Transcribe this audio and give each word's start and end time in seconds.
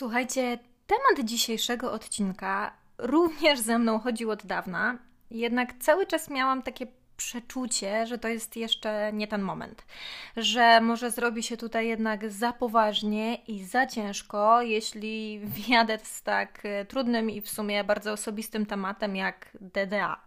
Słuchajcie, 0.00 0.58
temat 0.86 1.26
dzisiejszego 1.28 1.92
odcinka 1.92 2.72
również 2.98 3.60
ze 3.60 3.78
mną 3.78 3.98
chodził 3.98 4.30
od 4.30 4.46
dawna, 4.46 4.98
jednak 5.30 5.74
cały 5.80 6.06
czas 6.06 6.30
miałam 6.30 6.62
takie 6.62 6.86
przeczucie, 7.20 8.06
że 8.06 8.18
to 8.18 8.28
jest 8.28 8.56
jeszcze 8.56 9.12
nie 9.12 9.26
ten 9.28 9.42
moment, 9.42 9.84
że 10.36 10.80
może 10.80 11.10
zrobi 11.10 11.42
się 11.42 11.56
tutaj 11.56 11.88
jednak 11.88 12.30
za 12.32 12.52
poważnie 12.52 13.34
i 13.34 13.64
za 13.64 13.86
ciężko, 13.86 14.62
jeśli 14.62 15.40
wjadę 15.44 15.98
z 16.02 16.22
tak 16.22 16.60
e, 16.64 16.84
trudnym 16.84 17.30
i 17.30 17.40
w 17.40 17.48
sumie 17.48 17.84
bardzo 17.84 18.12
osobistym 18.12 18.66
tematem 18.66 19.16
jak 19.16 19.56
DDA. 19.60 20.20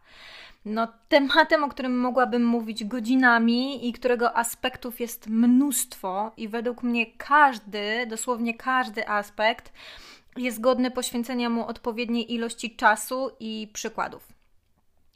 No, 0.66 0.88
tematem, 1.10 1.64
o 1.64 1.70
którym 1.70 2.00
mogłabym 2.00 2.46
mówić 2.46 2.86
godzinami 2.86 3.90
i 3.90 3.94
którego 3.94 4.38
aspektów 4.38 5.00
jest 5.00 5.28
mnóstwo, 5.28 6.32
i 6.38 6.48
według 6.48 6.84
mnie 6.84 7.06
każdy, 7.06 8.06
dosłownie 8.08 8.54
każdy 8.54 9.08
aspekt 9.08 9.74
jest 10.38 10.62
godny 10.62 10.92
poświęcenia 10.92 11.50
mu 11.50 11.68
odpowiedniej 11.68 12.34
ilości 12.34 12.76
czasu 12.76 13.32
i 13.40 13.70
przykładów. 13.74 14.33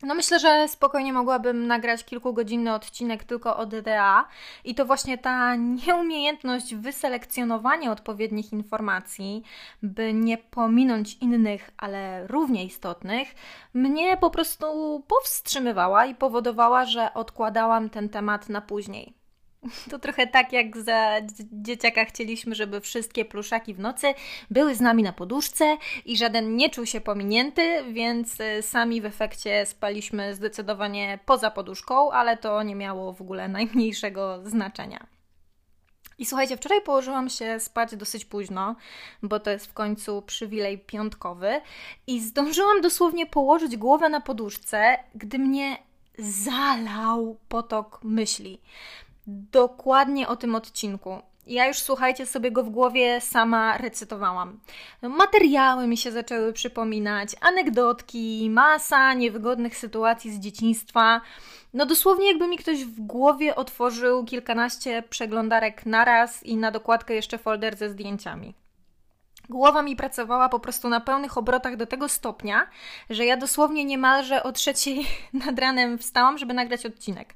No 0.04 0.16
myślę, 0.16 0.40
że 0.40 0.68
spokojnie 0.68 1.14
mogłabym 1.14 1.68
nagrać 1.68 2.06
kilkugodzinny 2.06 2.74
odcinek 2.74 3.24
tylko 3.24 3.58
o 3.58 3.66
DDA 3.66 4.28
i 4.64 4.76
to 4.76 4.86
właśnie 4.86 5.18
ta 5.18 5.56
nieumiejętność 5.56 6.76
wyselekcjonowania 6.76 7.92
odpowiednich 7.92 8.54
informacji, 8.54 9.44
by 9.84 10.14
nie 10.14 10.38
pominąć 10.38 11.18
innych, 11.22 11.72
ale 11.78 12.28
równie 12.28 12.66
istotnych, 12.66 13.36
mnie 13.74 14.18
po 14.18 14.30
prostu 14.30 14.66
powstrzymywała 15.08 16.06
i 16.06 16.16
powodowała, 16.16 16.86
że 16.86 17.14
odkładałam 17.14 17.90
ten 17.90 18.10
temat 18.10 18.50
na 18.50 18.62
później. 18.62 19.27
To 19.92 20.00
trochę 20.00 20.28
tak, 20.28 20.54
jak 20.54 20.78
za 20.78 21.16
dzieciaka 21.52 22.06
chcieliśmy, 22.06 22.56
żeby 22.56 22.82
wszystkie 22.82 23.26
pluszaki 23.26 23.74
w 23.74 23.80
nocy 23.80 24.14
były 24.50 24.76
z 24.76 24.82
nami 24.82 25.04
na 25.04 25.14
poduszce 25.14 25.78
i 26.06 26.18
żaden 26.18 26.56
nie 26.56 26.70
czuł 26.70 26.86
się 26.86 27.02
pominięty, 27.02 27.84
więc 27.92 28.40
y, 28.40 28.62
sami 28.62 29.02
w 29.02 29.06
efekcie 29.06 29.66
spaliśmy 29.66 30.36
zdecydowanie 30.36 31.20
poza 31.26 31.52
poduszką, 31.52 32.12
ale 32.12 32.38
to 32.38 32.64
nie 32.64 32.76
miało 32.76 33.14
w 33.14 33.22
ogóle 33.22 33.48
najmniejszego 33.58 34.42
znaczenia. 34.46 35.08
I 36.20 36.26
słuchajcie, 36.26 36.58
wczoraj 36.58 36.82
położyłam 36.82 37.30
się 37.30 37.60
spać 37.60 37.96
dosyć 37.96 38.26
późno, 38.26 38.76
bo 39.24 39.40
to 39.40 39.52
jest 39.52 39.68
w 39.68 39.74
końcu 39.74 40.22
przywilej 40.22 40.80
piątkowy, 40.80 41.62
i 42.08 42.22
zdążyłam 42.22 42.82
dosłownie 42.82 43.26
położyć 43.26 43.78
głowę 43.78 44.10
na 44.10 44.22
poduszce, 44.22 44.98
gdy 45.16 45.40
mnie 45.40 45.78
zalał 46.20 47.38
potok 47.50 48.00
myśli 48.04 48.62
dokładnie 49.28 50.28
o 50.28 50.36
tym 50.36 50.56
odcinku. 50.56 51.22
Ja 51.48 51.68
już 51.68 51.78
słuchajcie 51.78 52.26
sobie 52.26 52.52
go 52.52 52.64
w 52.64 52.70
głowie 52.70 53.22
sama 53.22 53.78
recytowałam. 53.78 54.60
Materiały 55.02 55.88
mi 55.88 55.98
się 55.98 56.12
zaczęły 56.12 56.54
przypominać, 56.54 57.36
anegdotki, 57.42 58.50
masa 58.50 59.14
niewygodnych 59.14 59.78
sytuacji 59.78 60.32
z 60.32 60.40
dzieciństwa. 60.40 61.22
No 61.74 61.86
dosłownie 61.86 62.28
jakby 62.28 62.48
mi 62.48 62.58
ktoś 62.58 62.86
w 62.86 63.02
głowie 63.02 63.56
otworzył 63.56 64.26
kilkanaście 64.26 65.04
przeglądarek 65.10 65.86
naraz 65.86 66.44
i 66.44 66.58
na 66.58 66.72
dokładkę 66.72 67.14
jeszcze 67.14 67.38
folder 67.38 67.78
ze 67.78 67.90
zdjęciami. 67.90 68.54
Głowa 69.50 69.82
mi 69.82 69.96
pracowała 69.96 70.50
po 70.50 70.60
prostu 70.60 70.90
na 70.90 71.02
pełnych 71.02 71.38
obrotach 71.38 71.76
do 71.76 71.86
tego 71.86 72.10
stopnia, 72.10 72.70
że 73.10 73.26
ja 73.26 73.38
dosłownie 73.38 73.86
niemalże 73.86 74.44
o 74.44 74.52
trzeciej 74.52 75.06
nad 75.46 75.60
ranem 75.60 75.98
wstałam, 75.98 76.38
żeby 76.38 76.54
nagrać 76.54 76.86
odcinek. 76.86 77.34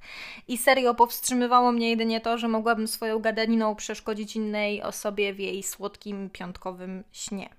I 0.48 0.58
serio 0.58 0.95
powstrzymywało 0.95 1.72
mnie 1.72 1.90
jedynie 1.90 2.22
to, 2.22 2.38
że 2.38 2.48
mogłabym 2.48 2.88
swoją 2.88 3.20
gadaniną 3.20 3.76
przeszkodzić 3.76 4.36
innej 4.36 4.84
osobie 4.84 5.34
w 5.34 5.40
jej 5.40 5.64
słodkim 5.64 6.30
piątkowym 6.30 7.03
śnie. 7.12 7.50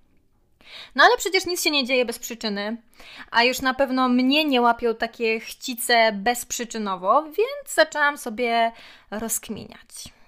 No 0.95 1.05
ale 1.05 1.17
przecież 1.17 1.47
nic 1.47 1.63
się 1.63 1.71
nie 1.71 1.85
dzieje 1.85 2.05
bez 2.05 2.19
przyczyny, 2.19 2.77
a 3.31 3.45
już 3.45 3.61
na 3.61 3.75
pewno 3.75 4.09
mnie 4.09 4.45
nie 4.45 4.61
łapią 4.61 4.95
takie 4.95 5.41
chcice 5.41 6.13
bezprzyczynowo, 6.13 7.23
więc 7.23 7.75
zaczęłam 7.75 8.19
sobie 8.19 8.73
rozkminiać. 9.11 10.22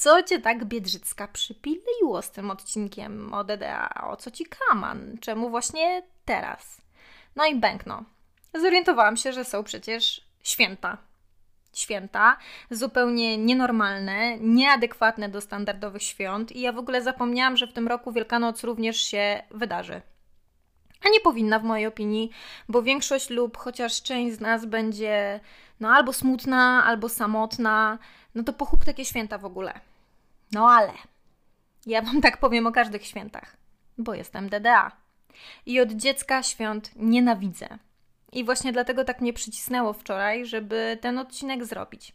Co 0.00 0.22
cię 0.22 0.38
tak 0.40 0.64
Biedrzycka 0.64 1.28
przypiliło 1.28 2.22
z 2.22 2.30
tym 2.30 2.50
odcinkiem 2.50 3.34
o 3.34 3.44
DDA? 3.44 3.88
O 4.10 4.16
co 4.16 4.30
ci 4.30 4.46
kaman? 4.46 5.16
Czemu 5.20 5.50
właśnie 5.50 6.02
teraz? 6.24 6.80
No 7.36 7.46
i 7.46 7.54
bękno. 7.54 8.04
Zorientowałam 8.54 9.16
się, 9.16 9.32
że 9.32 9.44
są 9.44 9.64
przecież 9.64 10.20
święta. 10.42 10.98
Święta 11.72 12.36
zupełnie 12.70 13.38
nienormalne, 13.38 14.38
nieadekwatne 14.38 15.28
do 15.28 15.40
standardowych 15.40 16.02
świąt, 16.02 16.52
i 16.52 16.60
ja 16.60 16.72
w 16.72 16.78
ogóle 16.78 17.02
zapomniałam, 17.02 17.56
że 17.56 17.66
w 17.66 17.72
tym 17.72 17.88
roku 17.88 18.12
Wielkanoc 18.12 18.64
również 18.64 18.96
się 18.96 19.42
wydarzy. 19.50 20.00
A 21.06 21.08
nie 21.08 21.20
powinna, 21.20 21.58
w 21.58 21.64
mojej 21.64 21.86
opinii, 21.86 22.30
bo 22.68 22.82
większość 22.82 23.30
lub 23.30 23.56
chociaż 23.56 24.02
część 24.02 24.36
z 24.36 24.40
nas 24.40 24.66
będzie 24.66 25.40
no 25.80 25.88
albo 25.88 26.12
smutna, 26.12 26.84
albo 26.84 27.08
samotna. 27.08 27.98
No 28.34 28.42
to 28.42 28.52
pochód 28.52 28.84
takie 28.84 29.04
święta 29.04 29.38
w 29.38 29.44
ogóle. 29.44 29.89
No 30.52 30.70
ale 30.70 30.92
ja 31.86 32.02
Wam 32.02 32.20
tak 32.20 32.40
powiem 32.40 32.66
o 32.66 32.72
każdych 32.72 33.06
świętach, 33.06 33.56
bo 33.98 34.14
jestem 34.14 34.48
DDA. 34.48 34.92
I 35.66 35.80
od 35.80 35.92
dziecka 35.92 36.42
świąt 36.42 36.90
nienawidzę. 36.96 37.68
I 38.32 38.44
właśnie 38.44 38.72
dlatego 38.72 39.04
tak 39.04 39.20
mnie 39.20 39.32
przycisnęło 39.32 39.92
wczoraj, 39.92 40.46
żeby 40.46 40.98
ten 41.00 41.18
odcinek 41.18 41.64
zrobić. 41.64 42.12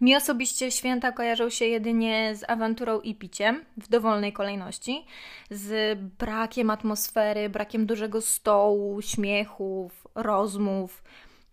Mi 0.00 0.16
osobiście 0.16 0.70
święta 0.70 1.12
kojarzą 1.12 1.50
się 1.50 1.64
jedynie 1.64 2.34
z 2.34 2.50
awanturą 2.50 3.00
i 3.00 3.14
piciem 3.14 3.64
w 3.76 3.88
dowolnej 3.88 4.32
kolejności, 4.32 5.06
z 5.50 5.98
brakiem 6.18 6.70
atmosfery, 6.70 7.48
brakiem 7.48 7.86
dużego 7.86 8.20
stołu, 8.20 9.02
śmiechów, 9.02 10.06
rozmów, 10.14 11.02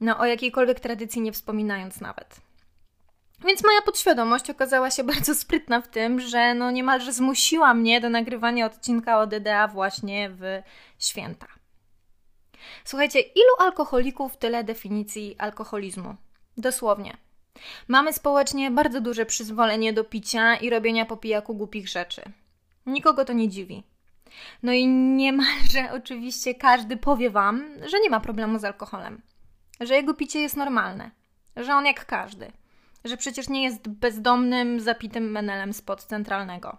no 0.01 0.19
o 0.19 0.25
jakiejkolwiek 0.25 0.79
tradycji 0.79 1.21
nie 1.21 1.31
wspominając 1.31 2.01
nawet. 2.01 2.41
Więc 3.45 3.63
moja 3.63 3.81
podświadomość 3.81 4.49
okazała 4.49 4.91
się 4.91 5.03
bardzo 5.13 5.35
sprytna 5.35 5.81
w 5.81 5.87
tym, 5.87 6.19
że 6.19 6.53
no 6.53 6.71
niemalże 6.71 7.13
zmusiła 7.13 7.73
mnie 7.73 8.01
do 8.01 8.09
nagrywania 8.09 8.65
odcinka 8.65 9.19
o 9.19 9.27
DDA 9.27 9.67
właśnie 9.67 10.29
w 10.29 10.61
święta. 10.99 11.47
Słuchajcie, 12.85 13.19
ilu 13.19 13.55
alkoholików 13.59 14.37
tyle 14.37 14.63
definicji 14.63 15.35
alkoholizmu? 15.37 16.15
Dosłownie. 16.57 17.17
Mamy 17.87 18.13
społecznie 18.13 18.71
bardzo 18.71 19.01
duże 19.01 19.25
przyzwolenie 19.25 19.93
do 19.93 20.03
picia 20.03 20.55
i 20.55 20.69
robienia 20.69 21.05
po 21.05 21.17
pijaku 21.17 21.55
głupich 21.55 21.89
rzeczy. 21.89 22.21
Nikogo 22.85 23.25
to 23.25 23.33
nie 23.33 23.49
dziwi. 23.49 23.83
No 24.63 24.73
i 24.73 24.87
niemalże 24.87 25.91
oczywiście 25.97 26.55
każdy 26.55 26.97
powie 26.97 27.29
Wam, 27.29 27.65
że 27.89 27.99
nie 27.99 28.09
ma 28.09 28.19
problemu 28.19 28.59
z 28.59 28.63
alkoholem, 28.63 29.21
że 29.79 29.95
jego 29.95 30.13
picie 30.13 30.39
jest 30.39 30.57
normalne, 30.57 31.11
że 31.55 31.75
on 31.75 31.85
jak 31.85 32.05
każdy– 32.05 32.51
że 33.05 33.17
przecież 33.17 33.49
nie 33.49 33.63
jest 33.63 33.89
bezdomnym, 33.89 34.79
zapitym 34.79 35.31
menelem 35.31 35.73
spod 35.73 36.03
centralnego. 36.03 36.77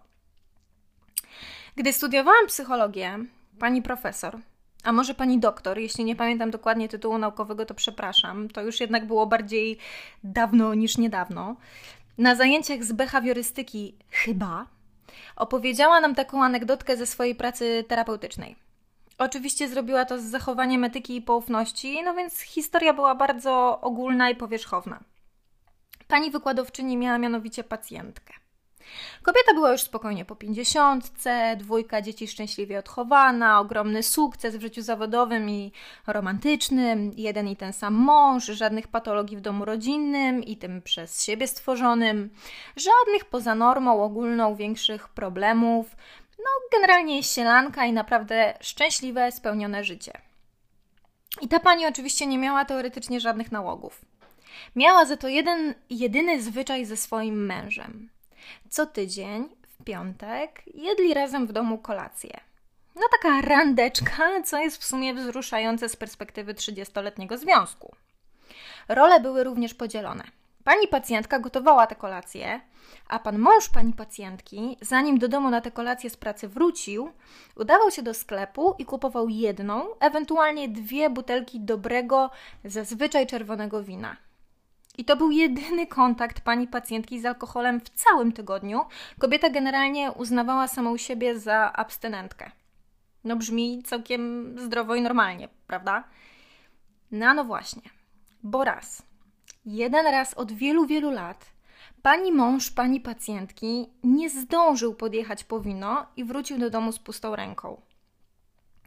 Gdy 1.77 1.93
studiowałam 1.93 2.47
psychologię, 2.47 3.19
pani 3.59 3.83
profesor, 3.83 4.39
a 4.85 4.93
może 4.93 5.15
pani 5.15 5.39
doktor, 5.39 5.79
jeśli 5.79 6.05
nie 6.05 6.17
pamiętam 6.17 6.51
dokładnie 6.51 6.89
tytułu 6.89 7.19
naukowego, 7.19 7.67
to 7.67 7.75
przepraszam, 7.75 8.49
to 8.49 8.63
już 8.63 8.81
jednak 8.81 9.07
było 9.07 9.27
bardziej 9.27 9.79
dawno 10.25 10.75
niż 10.75 10.99
niedawno, 10.99 11.57
na 12.19 12.35
zajęciach 12.35 12.85
z 12.85 12.93
behawiorystyki 12.93 13.95
chyba 14.11 14.67
opowiedziała 15.37 16.01
nam 16.01 16.15
taką 16.15 16.45
anegdotkę 16.45 16.97
ze 16.97 17.07
swojej 17.07 17.35
pracy 17.35 17.85
terapeutycznej. 17.89 18.57
Oczywiście 19.19 19.69
zrobiła 19.69 20.05
to 20.05 20.19
z 20.19 20.23
zachowaniem 20.23 20.85
etyki 20.85 21.17
i 21.17 21.23
poufności, 21.23 22.03
no 22.03 22.15
więc 22.15 22.41
historia 22.41 22.93
była 22.93 23.15
bardzo 23.15 23.81
ogólna 23.81 24.31
i 24.31 24.37
powierzchowna. 24.37 25.01
Pani 26.15 26.31
wykładowczyni 26.31 26.97
miała 26.97 27.19
mianowicie 27.19 27.65
pacjentkę. 27.65 28.35
Kobieta 29.23 29.55
była 29.55 29.73
już 29.73 29.83
spokojnie 29.83 30.25
po 30.25 30.37
pięćdziesiątce, 30.37 31.57
dwójka 31.57 32.03
dzieci 32.03 32.29
szczęśliwie 32.29 32.79
odchowana, 32.79 33.61
ogromny 33.61 34.03
sukces 34.03 34.57
w 34.57 34.61
życiu 34.61 34.83
zawodowym 34.83 35.51
i 35.51 35.73
romantycznym, 36.07 37.13
jeden 37.17 37.49
i 37.49 37.57
ten 37.57 37.73
sam 37.73 37.95
mąż, 37.95 38.45
żadnych 38.47 38.89
patologii 38.89 39.37
w 39.37 39.41
domu 39.41 39.65
rodzinnym 39.65 40.43
i 40.43 40.57
tym 40.57 40.83
przez 40.83 41.25
siebie 41.25 41.47
stworzonym, 41.49 42.31
żadnych 42.77 43.25
poza 43.25 43.55
normą 43.55 44.03
ogólną 44.03 44.55
większych 44.55 45.09
problemów, 45.09 45.97
no 46.39 46.79
generalnie 46.79 47.23
sielanka 47.23 47.85
i 47.85 47.93
naprawdę 47.93 48.55
szczęśliwe, 48.61 49.33
spełnione 49.33 49.85
życie. 49.85 50.13
I 51.41 51.49
ta 51.49 51.61
pani 51.61 51.87
oczywiście 51.87 52.27
nie 52.27 52.39
miała 52.39 52.65
teoretycznie 52.65 53.21
żadnych 53.21 53.53
nałogów. 53.53 54.05
Miała 54.77 55.05
za 55.05 55.17
to 55.17 55.29
jeden, 55.29 55.75
jedyny 55.91 56.43
zwyczaj 56.43 56.85
ze 56.85 56.97
swoim 56.97 57.47
mężem. 57.47 58.09
Co 58.71 58.87
tydzień, 58.87 59.49
w 59.69 59.85
piątek, 59.85 60.63
jedli 60.75 61.15
razem 61.15 61.47
w 61.47 61.53
domu 61.53 61.79
kolację. 61.79 62.41
No 62.97 63.03
taka 63.11 63.41
randeczka, 63.41 64.43
co 64.45 64.59
jest 64.59 64.77
w 64.77 64.85
sumie 64.85 65.15
wzruszające 65.15 65.89
z 65.89 65.97
perspektywy 65.97 66.55
30-letniego 66.55 67.39
związku. 67.39 67.95
Role 68.89 69.21
były 69.21 69.45
również 69.45 69.75
podzielone. 69.75 70.25
Pani 70.65 70.89
pacjentka 70.89 71.39
gotowała 71.39 71.87
te 71.87 71.95
kolacje, 71.95 72.61
a 73.09 73.19
pan 73.19 73.39
mąż 73.39 73.69
pani 73.69 73.93
pacjentki, 73.93 74.77
zanim 74.81 75.19
do 75.19 75.29
domu 75.29 75.51
na 75.51 75.61
te 75.61 75.71
kolacje 75.71 76.11
z 76.11 76.17
pracy 76.17 76.49
wrócił, 76.49 77.11
udawał 77.57 77.91
się 77.91 78.03
do 78.03 78.15
sklepu 78.15 78.75
i 78.79 78.85
kupował 78.85 79.29
jedną, 79.29 79.87
ewentualnie 80.01 80.69
dwie 80.69 81.11
butelki 81.11 81.61
dobrego, 81.61 82.31
zazwyczaj 82.65 83.27
czerwonego 83.27 83.83
wina. 83.83 84.17
I 84.99 85.05
to 85.05 85.17
był 85.17 85.31
jedyny 85.31 85.87
kontakt 85.87 86.41
pani 86.41 86.69
pacjentki 86.69 87.21
z 87.21 87.25
alkoholem 87.25 87.81
w 87.81 87.91
całym 87.91 88.33
tygodniu. 88.33 88.81
Kobieta 89.19 89.51
generalnie 89.51 90.13
uznawała 90.13 90.69
samą 90.69 90.97
siebie 90.97 91.39
za 91.39 91.73
abstynentkę. 91.73 92.51
No 93.25 93.37
brzmi 93.37 93.83
całkiem 93.83 94.55
zdrowo 94.59 94.95
i 94.95 95.03
normalnie, 95.03 95.49
prawda? 95.67 96.05
No, 97.11 97.35
no 97.35 97.45
właśnie. 97.45 97.83
Bo 98.43 98.65
raz, 98.65 99.03
jeden 99.67 100.07
raz 100.07 100.35
od 100.35 100.53
wielu, 100.53 100.87
wielu 100.87 101.11
lat 101.11 101.55
pani 102.03 102.33
mąż 102.33 102.71
pani 102.71 103.01
pacjentki 103.01 103.87
nie 104.03 104.31
zdążył 104.31 104.95
podjechać 104.95 105.45
po 105.45 105.61
wino 105.61 106.07
i 106.17 106.25
wrócił 106.25 106.59
do 106.59 106.71
domu 106.71 106.93
z 106.93 106.99
pustą 106.99 107.37
ręką. 107.37 107.81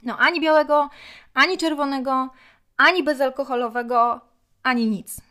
No, 0.03 0.17
ani 0.17 0.41
białego, 0.41 0.89
ani 1.33 1.57
czerwonego, 1.57 2.29
ani 2.77 3.03
bezalkoholowego, 3.03 4.21
ani 4.63 4.87
nic. 4.87 5.21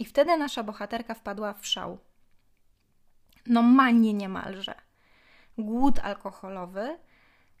I 0.00 0.04
wtedy 0.04 0.36
nasza 0.36 0.62
bohaterka 0.62 1.14
wpadła 1.14 1.52
w 1.52 1.66
szał. 1.66 1.98
No, 3.46 3.62
manie 3.62 4.14
niemalże. 4.14 4.74
Głód 5.58 5.98
alkoholowy, 5.98 6.98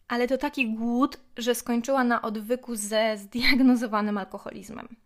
ale 0.08 0.28
to 0.28 0.38
taki 0.38 0.74
głód, 0.74 1.18
że 1.36 1.54
skończyła 1.54 2.04
na 2.04 2.22
odwyku 2.22 2.76
ze 2.76 3.18
zdiagnozowanym 3.18 4.18
alkoholizmem. 4.18 4.96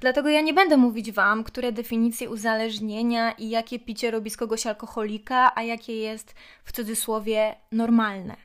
Dlatego 0.00 0.28
ja 0.28 0.40
nie 0.40 0.54
będę 0.54 0.76
mówić 0.76 1.12
Wam, 1.12 1.44
które 1.44 1.72
definicje 1.72 2.30
uzależnienia 2.30 3.32
i 3.32 3.48
jakie 3.48 3.78
picie 3.78 4.10
robi 4.10 4.30
z 4.30 4.36
kogoś 4.36 4.66
alkoholika, 4.66 5.52
a 5.54 5.62
jakie 5.62 5.96
jest 5.96 6.34
w 6.64 6.72
cudzysłowie 6.72 7.56
normalne. 7.72 8.36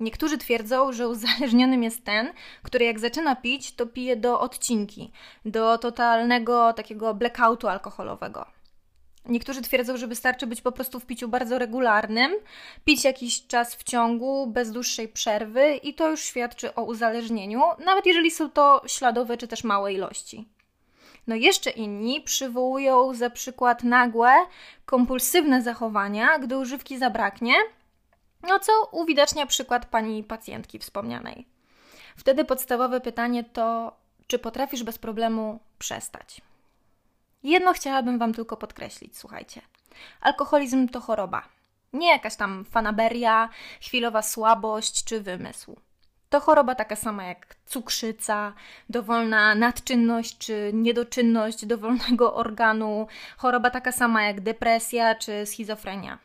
Niektórzy 0.00 0.38
twierdzą, 0.38 0.92
że 0.92 1.08
uzależnionym 1.08 1.82
jest 1.82 2.04
ten, 2.04 2.32
który 2.62 2.84
jak 2.84 2.98
zaczyna 3.00 3.36
pić, 3.36 3.74
to 3.74 3.86
pije 3.86 4.16
do 4.16 4.40
odcinki, 4.40 5.12
do 5.44 5.78
totalnego 5.78 6.72
takiego 6.72 7.14
blackoutu 7.14 7.68
alkoholowego. 7.68 8.46
Niektórzy 9.28 9.62
twierdzą, 9.62 9.96
że 9.96 10.06
wystarczy 10.06 10.46
być 10.46 10.60
po 10.60 10.72
prostu 10.72 11.00
w 11.00 11.06
piciu 11.06 11.28
bardzo 11.28 11.58
regularnym, 11.58 12.32
pić 12.84 13.04
jakiś 13.04 13.46
czas 13.46 13.74
w 13.74 13.82
ciągu, 13.84 14.46
bez 14.46 14.72
dłuższej 14.72 15.08
przerwy 15.08 15.76
i 15.76 15.94
to 15.94 16.10
już 16.10 16.22
świadczy 16.22 16.74
o 16.74 16.82
uzależnieniu, 16.82 17.62
nawet 17.84 18.06
jeżeli 18.06 18.30
są 18.30 18.50
to 18.50 18.82
śladowe 18.86 19.36
czy 19.36 19.48
też 19.48 19.64
małe 19.64 19.92
ilości. 19.92 20.48
No 21.26 21.34
jeszcze 21.34 21.70
inni 21.70 22.20
przywołują 22.20 23.14
za 23.14 23.30
przykład 23.30 23.84
nagłe, 23.84 24.32
kompulsywne 24.84 25.62
zachowania, 25.62 26.38
gdy 26.38 26.58
używki 26.58 26.98
zabraknie, 26.98 27.54
no 28.48 28.58
co 28.58 28.72
uwidacznia 28.92 29.46
przykład 29.46 29.86
pani 29.86 30.24
pacjentki 30.24 30.78
wspomnianej. 30.78 31.46
Wtedy 32.16 32.44
podstawowe 32.44 33.00
pytanie 33.00 33.44
to, 33.44 33.96
czy 34.26 34.38
potrafisz 34.38 34.82
bez 34.82 34.98
problemu 34.98 35.60
przestać? 35.78 36.40
Jedno 37.42 37.72
chciałabym 37.72 38.18
Wam 38.18 38.34
tylko 38.34 38.56
podkreślić, 38.56 39.18
słuchajcie. 39.18 39.60
Alkoholizm 40.20 40.88
to 40.88 41.00
choroba. 41.00 41.42
Nie 41.92 42.08
jakaś 42.08 42.36
tam 42.36 42.64
fanaberia, 42.64 43.48
chwilowa 43.80 44.22
słabość 44.22 45.04
czy 45.04 45.20
wymysł. 45.20 45.76
To 46.30 46.40
choroba 46.40 46.74
taka 46.74 46.96
sama 46.96 47.24
jak 47.24 47.56
cukrzyca, 47.66 48.52
dowolna 48.90 49.54
nadczynność 49.54 50.38
czy 50.38 50.70
niedoczynność 50.74 51.66
dowolnego 51.66 52.34
organu, 52.44 53.06
choroba 53.36 53.70
taka 53.70 53.92
sama 53.92 54.22
jak 54.22 54.40
depresja 54.40 55.14
czy 55.14 55.46
schizofrenia. 55.46 56.18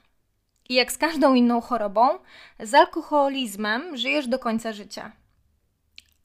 I 0.70 0.74
jak 0.74 0.92
z 0.92 0.98
każdą 0.98 1.34
inną 1.34 1.62
chorobą, 1.62 2.20
z 2.60 2.74
alkoholizmem 2.74 3.98
żyjesz 3.98 4.28
do 4.28 4.40
końca 4.40 4.74
życia. 4.74 5.12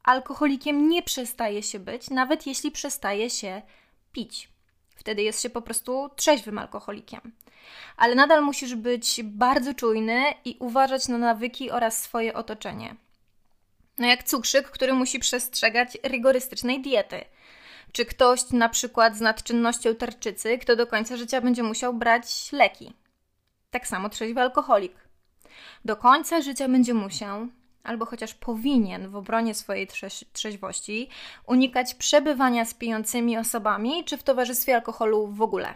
Alkoholikiem 0.03 0.89
nie 0.89 1.03
przestaje 1.03 1.63
się 1.63 1.79
być, 1.79 2.11
nawet 2.11 2.47
jeśli 2.47 2.71
przestaje 2.71 3.31
się 3.31 3.63
pić. 4.13 4.49
Wtedy 4.97 5.23
jest 5.23 5.43
się 5.43 5.51
po 5.51 5.63
prostu 5.63 6.11
trzeźwym 6.17 6.59
alkoholikiem. 6.59 7.33
Ale 7.97 8.15
nadal 8.15 8.43
musisz 8.43 8.75
być 8.75 9.21
bardzo 9.23 9.75
czujny 9.75 10.23
i 10.45 10.57
uważać 10.61 11.09
na 11.09 11.19
nawyki 11.19 11.71
oraz 11.71 12.03
swoje 12.03 12.35
otoczenie. 12.35 12.97
No 13.99 14.07
jak 14.07 14.25
cukrzyk, 14.25 14.71
który 14.71 14.93
musi 14.93 15.19
przestrzegać 15.19 15.99
rygorystycznej 16.03 16.83
diety. 16.83 17.25
Czy 17.93 18.05
ktoś 18.05 18.51
na 18.51 18.69
przykład 18.69 19.17
z 19.17 19.21
nadczynnością 19.21 19.95
tarczycy, 19.95 20.59
kto 20.59 20.77
do 20.77 20.87
końca 20.87 21.17
życia 21.17 21.41
będzie 21.41 21.63
musiał 21.63 21.95
brać 21.95 22.53
leki. 22.53 22.93
Tak 23.75 23.87
samo 23.87 24.09
trzeźwy 24.09 24.41
alkoholik. 24.41 24.93
Do 25.85 25.97
końca 25.97 26.41
życia 26.41 26.69
będzie 26.69 26.95
musiał, 26.95 27.47
albo 27.85 28.07
chociaż 28.07 28.35
powinien 28.35 29.09
w 29.09 29.17
obronie 29.17 29.55
swojej 29.55 29.89
trzeźwości 30.33 31.09
unikać 31.47 31.95
przebywania 31.95 32.65
z 32.65 32.75
pijącymi 32.75 33.39
osobami 33.39 34.05
czy 34.05 34.17
w 34.17 34.23
towarzystwie 34.23 34.75
alkoholu 34.75 35.27
w 35.27 35.43
ogóle. 35.43 35.75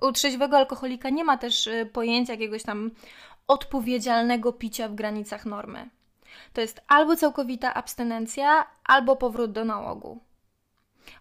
U 0.00 0.12
trzeźwego 0.12 0.56
alkoholika 0.56 1.10
nie 1.10 1.24
ma 1.24 1.38
też 1.38 1.66
y, 1.66 1.90
pojęcia 1.92 2.32
jakiegoś 2.32 2.62
tam 2.62 2.90
odpowiedzialnego 3.48 4.52
picia 4.52 4.88
w 4.88 4.94
granicach 4.94 5.46
normy. 5.46 5.88
To 6.52 6.60
jest 6.60 6.80
albo 6.88 7.16
całkowita 7.16 7.74
abstynencja, 7.74 8.66
albo 8.84 9.16
powrót 9.16 9.52
do 9.52 9.64
nałogu. 9.64 10.20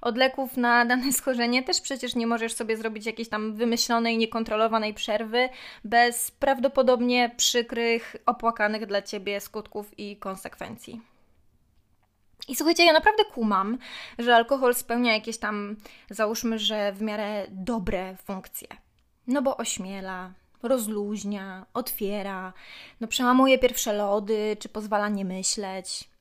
Od 0.01 0.17
leków 0.17 0.57
na 0.57 0.85
dane 0.85 1.11
schorzenie 1.21 1.63
też 1.63 1.81
przecież 1.81 2.15
nie 2.15 2.27
możesz 2.27 2.53
sobie 2.53 2.77
zrobić 2.77 3.05
jakiejś 3.05 3.29
tam 3.29 3.53
wymyślonej, 3.53 4.17
niekontrolowanej 4.17 4.93
przerwy 4.93 5.49
bez 5.83 6.31
prawdopodobnie 6.31 7.31
przykrych, 7.37 8.15
opłakanych 8.25 8.85
dla 8.85 9.01
ciebie 9.01 9.39
skutków 9.41 9.99
i 9.99 10.17
konsekwencji. 10.17 11.01
I 12.47 12.55
słuchajcie, 12.55 12.85
ja 12.85 12.93
naprawdę 12.93 13.25
kumam, 13.25 13.77
że 14.19 14.35
alkohol 14.35 14.75
spełnia 14.75 15.13
jakieś 15.13 15.37
tam, 15.37 15.75
załóżmy, 16.09 16.59
że 16.59 16.93
w 16.93 17.01
miarę 17.01 17.45
dobre 17.49 18.15
funkcje. 18.25 18.67
No 19.27 19.41
bo 19.41 19.57
ośmiela, 19.57 20.31
rozluźnia, 20.63 21.65
otwiera, 21.73 22.53
no 23.01 23.07
przełamuje 23.07 23.59
pierwsze 23.59 23.93
lody, 23.93 24.57
czy 24.59 24.69
pozwala 24.69 25.09
nie 25.09 25.25
myśleć. 25.25 26.12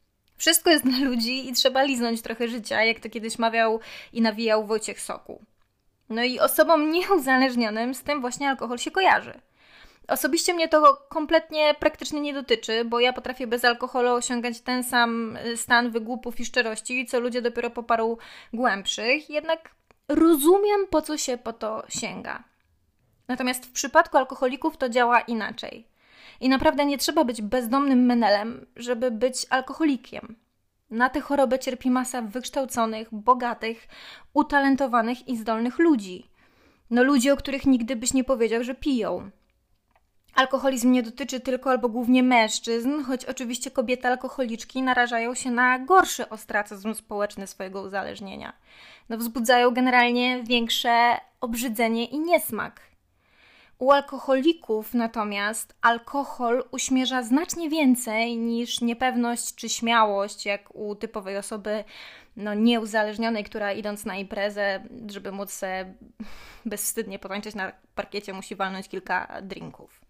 Wszystko 0.42 0.70
jest 0.70 0.84
dla 0.84 0.98
ludzi 0.98 1.48
i 1.48 1.52
trzeba 1.52 1.82
liznąć 1.82 2.22
trochę 2.22 2.48
życia, 2.48 2.84
jak 2.84 3.00
to 3.00 3.10
kiedyś 3.10 3.38
mawiał 3.38 3.80
i 4.12 4.22
nawijał 4.22 4.66
Wojciech 4.66 5.00
Soku. 5.00 5.44
No 6.08 6.22
i 6.22 6.40
osobom 6.40 6.90
nieuzależnionym 6.90 7.94
z 7.94 8.02
tym 8.02 8.20
właśnie 8.20 8.48
alkohol 8.48 8.78
się 8.78 8.90
kojarzy. 8.90 9.40
Osobiście 10.08 10.54
mnie 10.54 10.68
to 10.68 11.06
kompletnie 11.08 11.74
praktycznie 11.80 12.20
nie 12.20 12.34
dotyczy, 12.34 12.84
bo 12.84 13.00
ja 13.00 13.12
potrafię 13.12 13.46
bez 13.46 13.64
alkoholu 13.64 14.10
osiągać 14.10 14.60
ten 14.60 14.84
sam 14.84 15.36
y, 15.36 15.56
stan 15.56 15.90
wygłupów 15.90 16.40
i 16.40 16.44
szczerości, 16.44 17.06
co 17.06 17.20
ludzie 17.20 17.42
dopiero 17.42 17.70
po 17.70 17.82
paru 17.82 18.18
głębszych, 18.52 19.30
jednak 19.30 19.70
rozumiem, 20.08 20.86
po 20.90 21.02
co 21.02 21.16
się 21.18 21.38
po 21.38 21.52
to 21.52 21.82
sięga. 21.88 22.44
Natomiast 23.28 23.66
w 23.66 23.72
przypadku 23.72 24.16
alkoholików 24.16 24.76
to 24.76 24.88
działa 24.88 25.20
inaczej. 25.20 25.92
I 26.42 26.48
naprawdę 26.48 26.84
nie 26.84 26.98
trzeba 26.98 27.24
być 27.24 27.42
bezdomnym 27.42 28.04
menelem, 28.06 28.66
żeby 28.76 29.10
być 29.10 29.46
alkoholikiem. 29.50 30.36
Na 30.92 31.10
tę 31.10 31.20
chorobę 31.20 31.58
cierpi 31.58 31.90
masa 31.90 32.22
wykształconych, 32.22 33.08
bogatych, 33.12 33.88
utalentowanych 34.34 35.28
i 35.28 35.36
zdolnych 35.36 35.78
ludzi. 35.78 36.30
No 36.90 37.02
ludzi, 37.02 37.30
o 37.30 37.36
których 37.36 37.66
nigdy 37.66 37.96
byś 37.96 38.14
nie 38.14 38.24
powiedział, 38.24 38.64
że 38.64 38.74
piją. 38.74 39.30
Alkoholizm 40.34 40.92
nie 40.92 41.02
dotyczy 41.02 41.40
tylko 41.40 41.70
albo 41.70 41.88
głównie 41.88 42.22
mężczyzn, 42.22 43.02
choć 43.02 43.24
oczywiście 43.24 43.70
kobiety 43.70 44.08
alkoholiczki 44.08 44.82
narażają 44.82 45.34
się 45.34 45.50
na 45.50 45.78
gorszy 45.78 46.28
ostracyzm 46.28 46.94
społeczny 46.94 47.46
swojego 47.46 47.82
uzależnienia. 47.82 48.52
No, 49.08 49.18
wzbudzają 49.18 49.70
generalnie 49.70 50.42
większe 50.42 51.16
obrzydzenie 51.40 52.04
i 52.04 52.18
niesmak. 52.18 52.91
U 53.82 53.90
alkoholików 53.90 54.94
natomiast 54.94 55.74
alkohol 55.80 56.64
uśmierza 56.70 57.22
znacznie 57.22 57.70
więcej 57.70 58.36
niż 58.36 58.80
niepewność 58.80 59.54
czy 59.54 59.68
śmiałość, 59.68 60.46
jak 60.46 60.74
u 60.74 60.94
typowej 60.94 61.36
osoby 61.36 61.84
no, 62.36 62.54
nieuzależnionej, 62.54 63.44
która 63.44 63.72
idąc 63.72 64.04
na 64.04 64.16
imprezę, 64.16 64.82
żeby 65.06 65.32
móc 65.32 65.52
se 65.52 65.94
bezwstydnie 66.66 67.18
potańczyć 67.18 67.54
na 67.54 67.72
parkiecie, 67.94 68.32
musi 68.32 68.56
walnąć 68.56 68.88
kilka 68.88 69.42
drinków. 69.42 70.00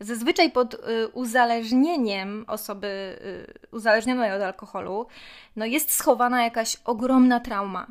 Zazwyczaj 0.00 0.50
pod 0.50 0.74
y, 0.74 0.78
uzależnieniem 1.08 2.44
osoby 2.46 3.18
y, 3.66 3.76
uzależnionej 3.76 4.32
od 4.32 4.42
alkoholu 4.42 5.06
no, 5.56 5.64
jest 5.64 5.90
schowana 5.90 6.44
jakaś 6.44 6.76
ogromna 6.84 7.40
trauma 7.40 7.86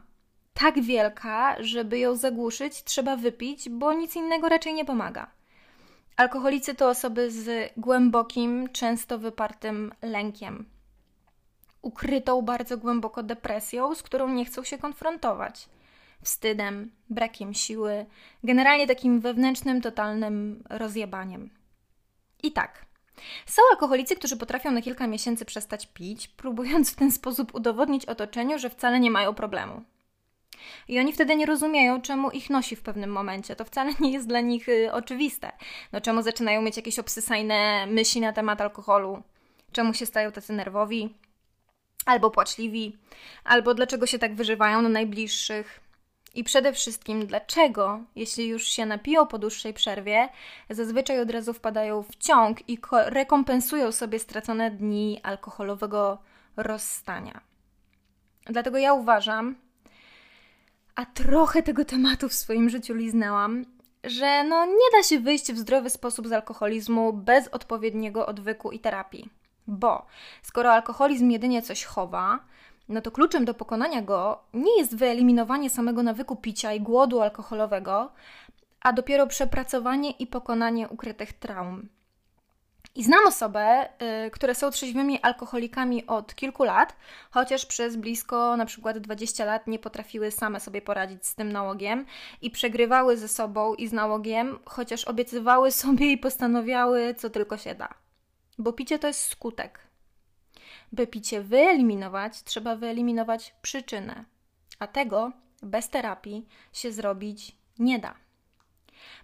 tak 0.60 0.82
wielka, 0.82 1.56
żeby 1.60 2.00
ją 2.00 2.16
zagłuszyć, 2.16 2.84
trzeba 2.84 3.16
wypić, 3.16 3.70
bo 3.70 3.94
nic 3.94 4.16
innego 4.16 4.50
raczej 4.50 4.74
nie 4.74 4.86
pomaga. 4.86 5.32
Alkoholicy 6.16 6.76
to 6.76 6.90
osoby 6.90 7.32
z 7.32 7.74
głębokim, 7.78 8.70
często 8.70 9.20
wypartym 9.20 9.92
lękiem, 10.02 10.66
ukrytą 11.82 12.42
bardzo 12.42 12.78
głęboko 12.78 13.24
depresją, 13.24 13.96
z 13.96 14.04
którą 14.04 14.30
nie 14.30 14.46
chcą 14.46 14.64
się 14.64 14.78
konfrontować. 14.78 15.70
wstydem, 16.24 16.92
brakiem 17.10 17.54
siły, 17.54 18.06
generalnie 18.44 18.88
takim 18.88 19.20
wewnętrznym, 19.20 19.82
totalnym 19.82 20.64
rozjebaniem. 20.70 21.50
I 22.44 22.52
tak. 22.52 22.86
Są 23.46 23.62
alkoholicy, 23.72 24.16
którzy 24.16 24.38
potrafią 24.38 24.72
na 24.72 24.82
kilka 24.82 25.08
miesięcy 25.08 25.46
przestać 25.46 25.88
pić, 25.88 26.28
próbując 26.28 26.92
w 26.92 26.96
ten 26.96 27.12
sposób 27.12 27.56
udowodnić 27.56 28.06
otoczeniu, 28.06 28.60
że 28.60 28.70
wcale 28.70 29.00
nie 29.00 29.12
mają 29.12 29.34
problemu. 29.34 29.84
I 30.88 31.00
oni 31.00 31.14
wtedy 31.14 31.36
nie 31.36 31.46
rozumieją, 31.46 32.02
czemu 32.02 32.32
ich 32.32 32.50
nosi 32.50 32.76
w 32.76 32.82
pewnym 32.82 33.10
momencie. 33.10 33.56
To 33.56 33.66
wcale 33.66 33.92
nie 34.00 34.12
jest 34.12 34.28
dla 34.28 34.42
nich 34.42 34.70
y, 34.70 34.94
oczywiste. 34.94 35.52
No 35.92 36.02
czemu 36.02 36.22
zaczynają 36.22 36.62
mieć 36.62 36.78
jakieś 36.78 37.00
obsysajne 37.00 37.88
myśli 37.88 38.22
na 38.22 38.34
temat 38.34 38.62
alkoholu? 38.62 39.24
Czemu 39.72 39.94
się 39.94 40.06
stają 40.06 40.32
tacy 40.32 40.54
nerwowi? 40.54 41.14
Albo 42.06 42.32
płaczliwi? 42.32 42.98
Albo 43.44 43.74
dlaczego 43.74 44.06
się 44.06 44.20
tak 44.20 44.36
wyżywają 44.36 44.82
na 44.82 44.90
najbliższych? 44.90 45.80
I 46.36 46.44
przede 46.44 46.74
wszystkim, 46.74 47.28
dlaczego, 47.28 48.00
jeśli 48.16 48.48
już 48.48 48.68
się 48.68 48.86
napiją 48.86 49.28
po 49.28 49.38
dłuższej 49.38 49.74
przerwie, 49.74 50.30
zazwyczaj 50.70 51.20
od 51.20 51.32
razu 51.32 51.54
wpadają 51.54 52.04
w 52.04 52.16
ciąg 52.16 52.70
i 52.70 52.80
rekompensują 52.92 53.92
sobie 53.92 54.20
stracone 54.20 54.72
dni 54.72 55.20
alkoholowego 55.24 56.18
rozstania. 56.58 57.42
Dlatego 58.46 58.78
ja 58.78 58.94
uważam, 58.94 59.56
a 60.98 61.06
trochę 61.06 61.64
tego 61.64 61.86
tematu 61.86 62.30
w 62.30 62.34
swoim 62.34 62.70
życiu 62.70 62.94
liznęłam, 62.94 63.66
że 64.04 64.44
no 64.44 64.66
nie 64.66 64.92
da 64.98 65.04
się 65.04 65.20
wyjść 65.20 65.54
w 65.54 65.58
zdrowy 65.58 65.90
sposób 65.90 66.28
z 66.28 66.32
alkoholizmu 66.32 67.14
bez 67.14 67.48
odpowiedniego 67.48 68.26
odwyku 68.26 68.72
i 68.72 68.80
terapii. 68.80 69.30
Bo 69.68 70.06
skoro 70.44 70.74
alkoholizm 70.74 71.30
jedynie 71.30 71.62
coś 71.62 71.84
chowa, 71.84 72.40
no 72.90 73.02
to 73.02 73.12
kluczem 73.12 73.46
do 73.46 73.54
pokonania 73.54 74.02
go 74.02 74.44
nie 74.54 74.78
jest 74.78 74.96
wyeliminowanie 74.96 75.70
samego 75.70 76.04
nawyku 76.04 76.36
picia 76.36 76.74
i 76.74 76.82
głodu 76.82 77.22
alkoholowego, 77.22 78.12
a 78.82 78.94
dopiero 78.94 79.28
przepracowanie 79.28 80.12
i 80.12 80.28
pokonanie 80.28 80.90
ukrytych 80.90 81.34
traum. 81.34 81.90
I 82.98 83.04
znam 83.04 83.28
osoby, 83.28 83.60
y, 83.60 84.32
które 84.32 84.56
są 84.56 84.72
trzeźwymi 84.72 85.22
alkoholikami 85.22 86.08
od 86.08 86.36
kilku 86.36 86.64
lat, 86.64 86.96
chociaż 87.32 87.66
przez 87.66 87.96
blisko 87.96 88.58
na 88.58 88.66
przykład 88.66 88.98
20 88.98 89.46
lat 89.46 89.68
nie 89.68 89.80
potrafiły 89.80 90.32
same 90.32 90.60
sobie 90.60 90.82
poradzić 90.82 91.26
z 91.26 91.36
tym 91.36 91.52
nałogiem 91.52 92.06
i 92.42 92.52
przegrywały 92.52 93.18
ze 93.18 93.28
sobą 93.28 93.74
i 93.74 93.88
z 93.88 93.94
nałogiem, 93.94 94.60
chociaż 94.66 95.06
obiecywały 95.06 95.72
sobie 95.82 96.12
i 96.12 96.18
postanowiały, 96.18 97.16
co 97.16 97.30
tylko 97.30 97.58
się 97.58 97.76
da. 97.76 97.94
Bo 98.58 98.74
picie 98.74 99.00
to 99.00 99.08
jest 99.08 99.22
skutek. 99.22 99.80
By 100.92 101.08
picie 101.08 101.42
wyeliminować, 101.42 102.44
trzeba 102.44 102.76
wyeliminować 102.76 103.56
przyczynę, 103.62 104.26
a 104.80 104.88
tego 104.88 105.32
bez 105.64 105.90
terapii 105.90 106.48
się 106.74 106.92
zrobić 106.92 107.56
nie 107.80 108.00
da. 108.00 108.27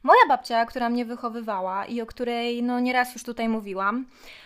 Moja 0.03 0.21
babcia, 0.27 0.65
która 0.65 0.89
mnie 0.89 1.05
wychowywała 1.05 1.85
i 1.85 2.01
o 2.01 2.05
której 2.05 2.63
no 2.63 2.79
nieraz 2.79 3.13
już 3.13 3.23
tutaj 3.23 3.49
mówiłam, 3.49 4.05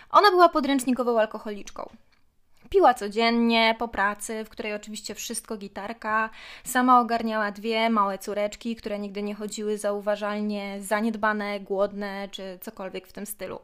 ona 0.10 0.32
była 0.32 0.50
podręcznikową 0.50 1.20
alkoholiczką. 1.20 1.90
Piła 2.70 2.94
codziennie, 2.94 3.76
po 3.80 3.88
pracy, 3.88 4.44
w 4.44 4.50
której 4.50 4.74
oczywiście 4.74 5.16
wszystko 5.16 5.58
gitarka. 5.58 6.30
Sama 6.64 7.00
ogarniała 7.00 7.52
dwie 7.52 7.90
małe 7.90 8.18
córeczki, 8.18 8.76
które 8.76 9.00
nigdy 9.00 9.24
nie 9.24 9.36
chodziły 9.36 9.78
zauważalnie 9.78 10.78
zaniedbane, 10.82 11.60
głodne 11.60 12.28
czy 12.32 12.60
cokolwiek 12.62 13.08
w 13.08 13.14
tym 13.14 13.26
stylu. 13.26 13.60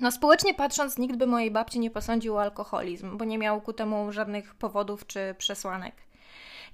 No, 0.00 0.10
społecznie 0.10 0.54
patrząc, 0.54 0.98
nikt 0.98 1.16
by 1.16 1.26
mojej 1.26 1.50
babci 1.50 1.80
nie 1.80 1.90
posądził 1.90 2.36
o 2.36 2.42
alkoholizm, 2.42 3.16
bo 3.16 3.24
nie 3.24 3.38
miał 3.38 3.60
ku 3.60 3.72
temu 3.72 4.12
żadnych 4.12 4.54
powodów 4.54 5.06
czy 5.06 5.34
przesłanek. 5.38 5.94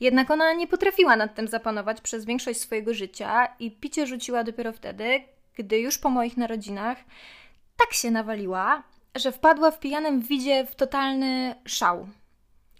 Jednak 0.00 0.30
ona 0.30 0.52
nie 0.52 0.66
potrafiła 0.66 1.16
nad 1.16 1.34
tym 1.34 1.48
zapanować 1.48 2.00
przez 2.00 2.24
większość 2.24 2.60
swojego 2.60 2.94
życia 2.94 3.48
i 3.58 3.70
picie 3.70 4.06
rzuciła 4.06 4.44
dopiero 4.44 4.72
wtedy, 4.72 5.20
gdy 5.54 5.78
już 5.78 5.98
po 5.98 6.10
moich 6.10 6.36
narodzinach 6.36 6.98
tak 7.76 7.92
się 7.92 8.10
nawaliła, 8.10 8.82
że 9.14 9.32
wpadła 9.32 9.70
w 9.70 9.80
pijanym 9.80 10.20
widzie 10.20 10.66
w 10.66 10.74
totalny 10.74 11.54
szał. 11.64 12.08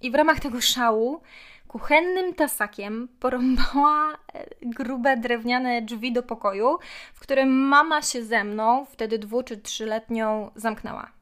I 0.01 0.11
w 0.11 0.15
ramach 0.15 0.41
tego 0.41 0.61
szału 0.61 1.21
kuchennym 1.69 2.35
tasakiem 2.35 3.09
porąbała 3.21 4.13
e, 4.13 4.47
grube 4.63 5.17
drewniane 5.17 5.83
drzwi 5.83 6.13
do 6.13 6.23
pokoju, 6.23 6.79
w 7.15 7.21
którym 7.21 7.49
mama 7.49 8.03
się 8.03 8.25
ze 8.25 8.45
mną, 8.45 8.85
wtedy 8.85 9.19
dwu 9.19 9.43
czy 9.43 9.57
trzyletnią, 9.57 10.51
zamknęła. 10.55 11.13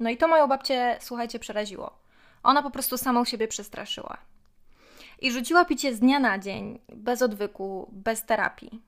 No 0.00 0.10
i 0.10 0.16
to 0.16 0.28
moją 0.28 0.48
babcię, 0.48 0.96
słuchajcie, 1.00 1.38
przeraziło. 1.38 1.98
Ona 2.42 2.62
po 2.62 2.70
prostu 2.70 2.98
samą 2.98 3.24
siebie 3.24 3.48
przestraszyła 3.48 4.18
i 5.22 5.32
rzuciła 5.32 5.64
picie 5.64 5.94
z 5.94 6.00
dnia 6.00 6.18
na 6.20 6.38
dzień, 6.38 6.78
bez 6.92 7.22
odwyku, 7.22 7.90
bez 7.92 8.24
terapii. 8.24 8.80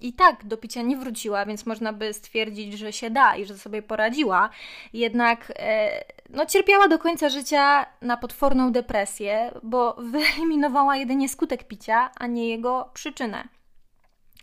I 0.00 0.12
tak 0.12 0.44
do 0.44 0.56
picia 0.56 0.82
nie 0.82 0.96
wróciła, 0.96 1.46
więc 1.46 1.66
można 1.66 1.92
by 1.92 2.12
stwierdzić, 2.12 2.78
że 2.78 2.92
się 2.92 3.10
da 3.10 3.36
i 3.36 3.44
że 3.44 3.58
sobie 3.58 3.82
poradziła. 3.82 4.50
Jednak 4.92 5.52
e, 5.56 6.04
no, 6.30 6.46
cierpiała 6.46 6.88
do 6.88 6.98
końca 6.98 7.28
życia 7.28 7.86
na 8.02 8.16
potworną 8.16 8.72
depresję, 8.72 9.50
bo 9.62 9.96
wyeliminowała 9.98 10.96
jedynie 10.96 11.28
skutek 11.28 11.64
picia, 11.64 12.10
a 12.18 12.26
nie 12.26 12.48
jego 12.48 12.90
przyczynę. 12.94 13.48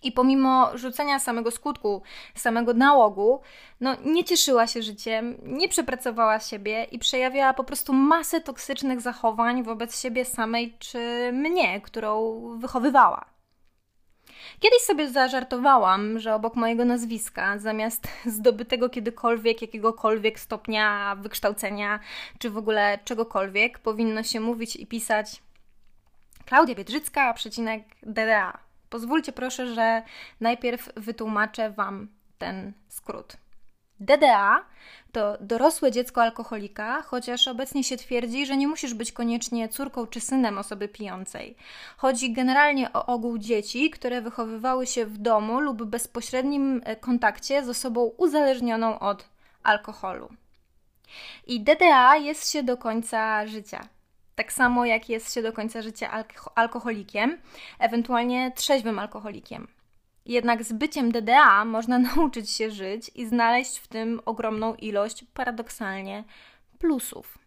I 0.04 0.12
pomimo 0.12 0.78
rzucenia 0.78 1.20
samego 1.20 1.52
skutku, 1.52 2.02
samego 2.36 2.74
nałogu, 2.74 3.42
no 3.82 3.96
nie 4.06 4.24
cieszyła 4.24 4.68
się 4.68 4.82
życiem, 4.82 5.36
nie 5.44 5.70
przepracowała 5.70 6.40
siebie 6.40 6.84
i 6.92 7.00
przejawiała 7.00 7.54
po 7.54 7.64
prostu 7.64 7.94
masę 7.94 8.42
toksycznych 8.42 9.02
zachowań 9.02 9.64
wobec 9.64 10.02
siebie 10.02 10.26
samej 10.26 10.78
czy 10.80 11.32
mnie, 11.34 11.82
którą 11.82 12.40
wychowywała. 12.58 13.36
Kiedyś 14.60 14.82
sobie 14.82 15.10
zażartowałam, 15.10 16.20
że 16.20 16.36
obok 16.36 16.56
mojego 16.56 16.86
nazwiska, 16.86 17.60
zamiast 17.60 18.08
zdobytego 18.26 18.90
kiedykolwiek 18.90 19.62
jakiegokolwiek 19.62 20.40
stopnia 20.40 21.16
wykształcenia, 21.22 22.00
czy 22.40 22.50
w 22.50 22.58
ogóle 22.58 23.00
czegokolwiek, 23.06 23.80
powinno 23.80 24.24
się 24.24 24.40
mówić 24.40 24.76
i 24.76 24.88
pisać 24.88 25.42
Klaudia 26.46 26.76
Biedrzycka, 26.76 27.34
przecinek 27.34 27.84
DDA. 28.04 28.65
Pozwólcie 28.90 29.32
proszę, 29.32 29.74
że 29.74 30.04
najpierw 30.42 30.90
wytłumaczę 30.96 31.72
Wam 31.72 32.08
ten 32.38 32.74
skrót. 32.88 33.38
DDA 34.00 34.66
to 35.12 35.38
dorosłe 35.42 35.92
dziecko 35.92 36.22
alkoholika, 36.22 37.02
chociaż 37.02 37.48
obecnie 37.48 37.84
się 37.84 37.98
twierdzi, 37.98 38.46
że 38.46 38.58
nie 38.58 38.68
musisz 38.68 38.94
być 38.94 39.12
koniecznie 39.12 39.70
córką 39.70 40.08
czy 40.08 40.22
synem 40.22 40.58
osoby 40.58 40.88
pijącej. 40.88 41.56
Chodzi 41.98 42.34
generalnie 42.34 42.94
o 42.94 43.06
ogół 43.06 43.38
dzieci, 43.38 43.90
które 43.90 44.22
wychowywały 44.22 44.88
się 44.88 45.06
w 45.06 45.18
domu 45.18 45.60
lub 45.60 45.84
bezpośrednim 45.84 46.82
e, 46.86 46.96
kontakcie 46.96 47.64
z 47.64 47.70
osobą 47.70 48.12
uzależnioną 48.18 49.00
od 49.00 49.30
alkoholu. 49.64 50.30
I 51.48 51.62
DDA 51.62 52.16
jest 52.16 52.52
się 52.52 52.64
do 52.64 52.78
końca 52.78 53.48
życia 53.48 53.88
tak 54.36 54.54
samo 54.54 54.86
jak 54.86 55.10
jest 55.10 55.34
się 55.34 55.42
do 55.42 55.54
końca 55.54 55.82
życia 55.82 56.12
alko 56.12 56.58
alkoholikiem, 56.58 57.38
ewentualnie 57.80 58.52
trzeźwym 58.56 59.00
alkoholikiem. 59.00 59.68
Jednak 60.26 60.64
z 60.64 60.74
byciem 60.74 61.12
DDA 61.12 61.66
można 61.66 62.00
nauczyć 62.16 62.50
się 62.50 62.72
żyć 62.72 63.12
i 63.16 63.26
znaleźć 63.28 63.78
w 63.78 63.88
tym 63.88 64.22
ogromną 64.26 64.76
ilość, 64.76 65.26
paradoksalnie, 65.34 66.24
plusów. 66.80 67.38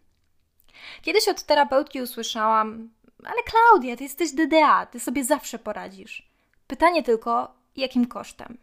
Kiedyś 1.01 1.27
od 1.27 1.43
terapeutki 1.43 2.01
usłyszałam: 2.01 2.89
Ale 3.23 3.43
Klaudia, 3.43 3.95
ty 3.97 4.03
jesteś 4.03 4.31
DDA, 4.31 4.85
ty 4.85 4.99
sobie 4.99 5.23
zawsze 5.23 5.59
poradzisz. 5.59 6.29
Pytanie 6.67 7.03
tylko, 7.03 7.53
jakim 7.75 8.05
kosztem? 8.05 8.57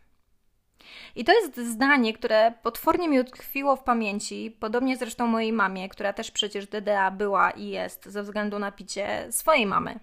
I 1.17 1.25
to 1.25 1.33
jest 1.33 1.57
zdanie, 1.57 2.13
które 2.13 2.53
potwornie 2.63 3.09
mi 3.09 3.21
utkwiło 3.21 3.77
w 3.77 3.83
pamięci, 3.83 4.57
podobnie 4.61 4.97
zresztą 4.97 5.27
mojej 5.27 5.53
mamie, 5.53 5.89
która 5.89 6.13
też 6.13 6.31
przecież 6.31 6.67
DDA 6.67 7.11
była 7.11 7.51
i 7.51 7.69
jest 7.69 8.07
ze 8.07 8.23
względu 8.23 8.59
na 8.59 8.73
picie 8.73 9.27
swojej 9.31 9.67
mamy, 9.67 10.01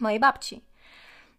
mojej 0.00 0.20
babci. 0.20 0.60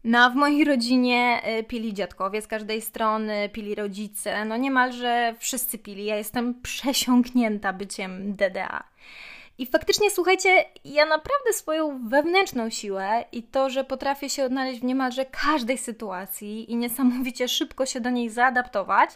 No 0.03 0.31
w 0.31 0.35
mojej 0.35 0.63
rodzinie 0.63 1.41
y, 1.59 1.63
pili 1.63 1.93
dziadkowie 1.93 2.41
z 2.41 2.47
każdej 2.47 2.81
strony, 2.81 3.49
pili 3.49 3.75
rodzice, 3.75 4.45
no 4.45 4.57
niemalże 4.57 5.35
wszyscy 5.39 5.77
pili. 5.77 6.05
Ja 6.05 6.15
jestem 6.15 6.61
przesiąknięta 6.61 7.73
byciem 7.73 8.35
DDA. 8.35 8.83
I 9.57 9.65
faktycznie, 9.65 10.11
słuchajcie, 10.11 10.65
ja 10.85 11.05
naprawdę 11.05 11.53
swoją 11.53 12.09
wewnętrzną 12.09 12.69
siłę 12.69 13.25
i 13.31 13.43
to, 13.43 13.69
że 13.69 13.83
potrafię 13.83 14.29
się 14.29 14.45
odnaleźć 14.45 14.81
w 14.81 14.83
niemalże 14.83 15.25
każdej 15.25 15.77
sytuacji 15.77 16.71
i 16.71 16.75
niesamowicie 16.75 17.47
szybko 17.47 17.85
się 17.85 18.01
do 18.01 18.09
niej 18.09 18.29
zaadaptować, 18.29 19.09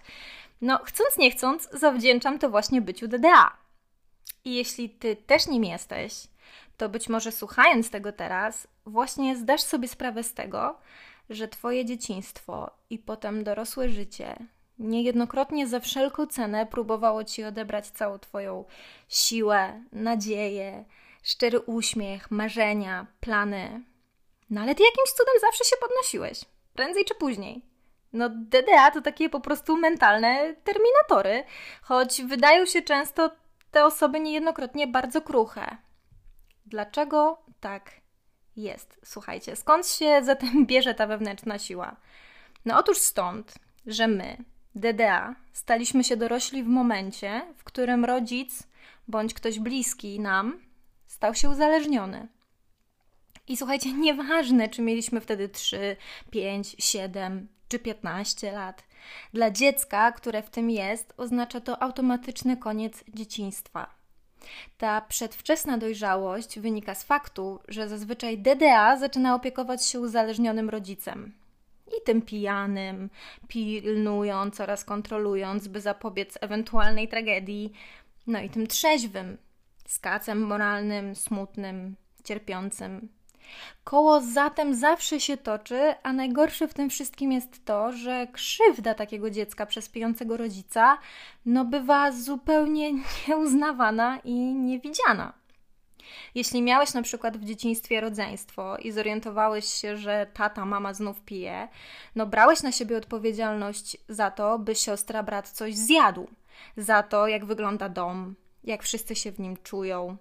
no 0.62 0.79
chcąc 0.84 1.17
nie 1.17 1.32
chcąc, 1.32 1.70
zawdzięczam 1.74 2.39
to 2.39 2.50
właśnie 2.50 2.82
byciu 2.82 3.08
DDA. 3.08 3.58
I 4.46 4.56
jeśli 4.56 4.89
ty 4.89 5.15
też 5.15 5.48
nim 5.48 5.63
jesteś, 5.63 6.13
to 6.77 6.89
być 6.89 7.10
może 7.10 7.32
słuchając 7.32 7.89
tego 7.89 8.12
teraz, 8.12 8.67
właśnie 8.86 9.36
zdasz 9.36 9.62
sobie 9.62 9.88
sprawę 9.88 10.24
z 10.24 10.34
tego, 10.34 10.77
że 11.29 11.48
twoje 11.48 11.86
dzieciństwo 11.86 12.72
i 12.89 13.00
potem 13.00 13.44
dorosłe 13.44 13.89
życie 13.89 14.36
Niejednokrotnie 14.80 15.68
za 15.68 15.80
wszelką 15.80 16.28
cenę 16.28 16.66
próbowało 16.66 17.24
ci 17.24 17.44
odebrać 17.44 17.88
całą 17.88 18.20
twoją 18.20 18.66
siłę, 19.10 19.84
nadzieję, 19.92 20.86
szczery 21.24 21.60
uśmiech, 21.60 22.32
marzenia, 22.32 23.08
plany. 23.20 23.84
No 24.50 24.62
ale 24.62 24.76
ty 24.76 24.84
jakimś 24.84 25.10
cudem 25.10 25.36
zawsze 25.42 25.64
się 25.64 25.76
podnosiłeś. 25.82 26.46
Prędzej 26.74 27.06
czy 27.06 27.16
później. 27.16 27.62
No, 28.14 28.30
DDA 28.30 28.92
to 28.92 29.02
takie 29.02 29.30
po 29.30 29.40
prostu 29.40 29.78
mentalne 29.78 30.56
terminatory, 30.64 31.44
choć 31.82 32.22
wydają 32.22 32.66
się 32.66 32.82
często 32.82 33.32
te 33.72 33.86
osoby 33.86 34.20
niejednokrotnie 34.20 34.88
bardzo 34.88 35.22
kruche. 35.22 35.78
Dlaczego 36.66 37.42
tak 37.60 37.92
jest? 38.56 39.00
Słuchajcie, 39.06 39.56
skąd 39.56 39.88
się 39.88 40.24
zatem 40.24 40.66
bierze 40.66 40.94
ta 40.94 41.08
wewnętrzna 41.08 41.60
siła? 41.60 41.96
No 42.66 42.80
otóż 42.80 42.98
stąd, 42.98 43.54
że 43.86 44.08
my, 44.08 44.38
DDA, 44.78 45.36
staliśmy 45.54 46.04
się 46.04 46.18
dorośli 46.18 46.64
w 46.64 46.68
momencie, 46.68 47.42
w 47.58 47.64
którym 47.64 48.06
rodzic 48.06 48.64
bądź 49.08 49.34
ktoś 49.34 49.60
bliski 49.60 50.20
nam 50.20 50.60
stał 51.08 51.36
się 51.36 51.50
uzależniony. 51.50 52.28
I 53.48 53.58
słuchajcie, 53.58 53.94
nieważne, 53.94 54.70
czy 54.70 54.82
mieliśmy 54.82 55.22
wtedy 55.22 55.50
3, 55.50 55.96
5, 56.32 56.76
7 56.80 57.48
czy 57.68 57.80
15 57.80 58.52
lat. 58.52 58.84
Dla 59.34 59.52
dziecka, 59.52 60.12
które 60.12 60.42
w 60.42 60.50
tym 60.50 60.70
jest, 60.70 61.14
oznacza 61.18 61.62
to 61.62 61.84
automatyczny 61.84 62.58
koniec 62.58 63.04
dzieciństwa. 63.14 63.96
Ta 64.78 65.02
przedwczesna 65.02 65.78
dojrzałość 65.78 66.60
wynika 66.60 66.96
z 66.96 67.04
faktu, 67.04 67.60
że 67.68 67.90
zazwyczaj 67.90 68.38
DDA 68.38 68.98
zaczyna 68.98 69.36
opiekować 69.36 69.86
się 69.86 70.00
uzależnionym 70.00 70.70
rodzicem. 70.70 71.34
I 71.98 72.06
tym 72.06 72.22
pijanym, 72.22 73.10
pilnując 73.48 74.60
oraz 74.60 74.86
kontrolując, 74.86 75.68
by 75.68 75.82
zapobiec 75.82 76.38
ewentualnej 76.42 77.08
tragedii, 77.08 77.74
no 78.27 78.42
i 78.42 78.50
tym 78.50 78.68
trzeźwym, 78.68 79.38
z 79.86 80.00
kacem 80.00 80.42
moralnym, 80.42 81.16
smutnym, 81.16 81.96
cierpiącym, 82.24 83.10
Koło 83.84 84.22
zatem 84.22 84.75
zawsze 84.75 85.20
się 85.20 85.38
toczy, 85.38 85.94
a 86.04 86.13
najgorsze 86.13 86.68
w 86.68 86.74
tym 86.74 86.89
wszystkim 86.89 87.32
jest 87.32 87.66
to, 87.66 87.92
że 87.92 88.27
krzywda 88.32 88.94
takiego 88.94 89.30
dziecka 89.30 89.66
przez 89.66 89.89
pijącego 89.89 90.38
rodzica 90.38 90.98
no 91.46 91.66
bywa 91.66 92.12
zupełnie 92.12 92.94
nieuznawana 93.27 94.20
i 94.24 94.34
niewidziana. 94.56 95.34
Jeśli 96.36 96.62
miałeś 96.62 96.94
na 96.94 97.02
przykład 97.02 97.38
w 97.38 97.46
dzieciństwie 97.46 98.02
rodzeństwo 98.02 98.78
i 98.78 98.92
zorientowałeś 98.92 99.66
się, 99.66 99.98
że 99.98 100.28
tata, 100.34 100.66
mama 100.66 100.94
znów 100.94 101.22
pije, 101.22 101.68
no 102.16 102.26
brałeś 102.26 102.64
na 102.64 102.72
siebie 102.72 102.98
odpowiedzialność 102.98 103.98
za 104.10 104.32
to, 104.32 104.60
by 104.60 104.76
siostra, 104.76 105.24
brat 105.24 105.50
coś 105.50 105.76
zjadł, 105.76 106.28
za 106.78 107.04
to, 107.04 107.28
jak 107.28 107.46
wygląda 107.46 107.90
dom, 107.90 108.36
jak 108.64 108.84
wszyscy 108.84 109.16
się 109.16 109.32
w 109.32 109.40
nim 109.40 109.58
czują, 109.64 110.18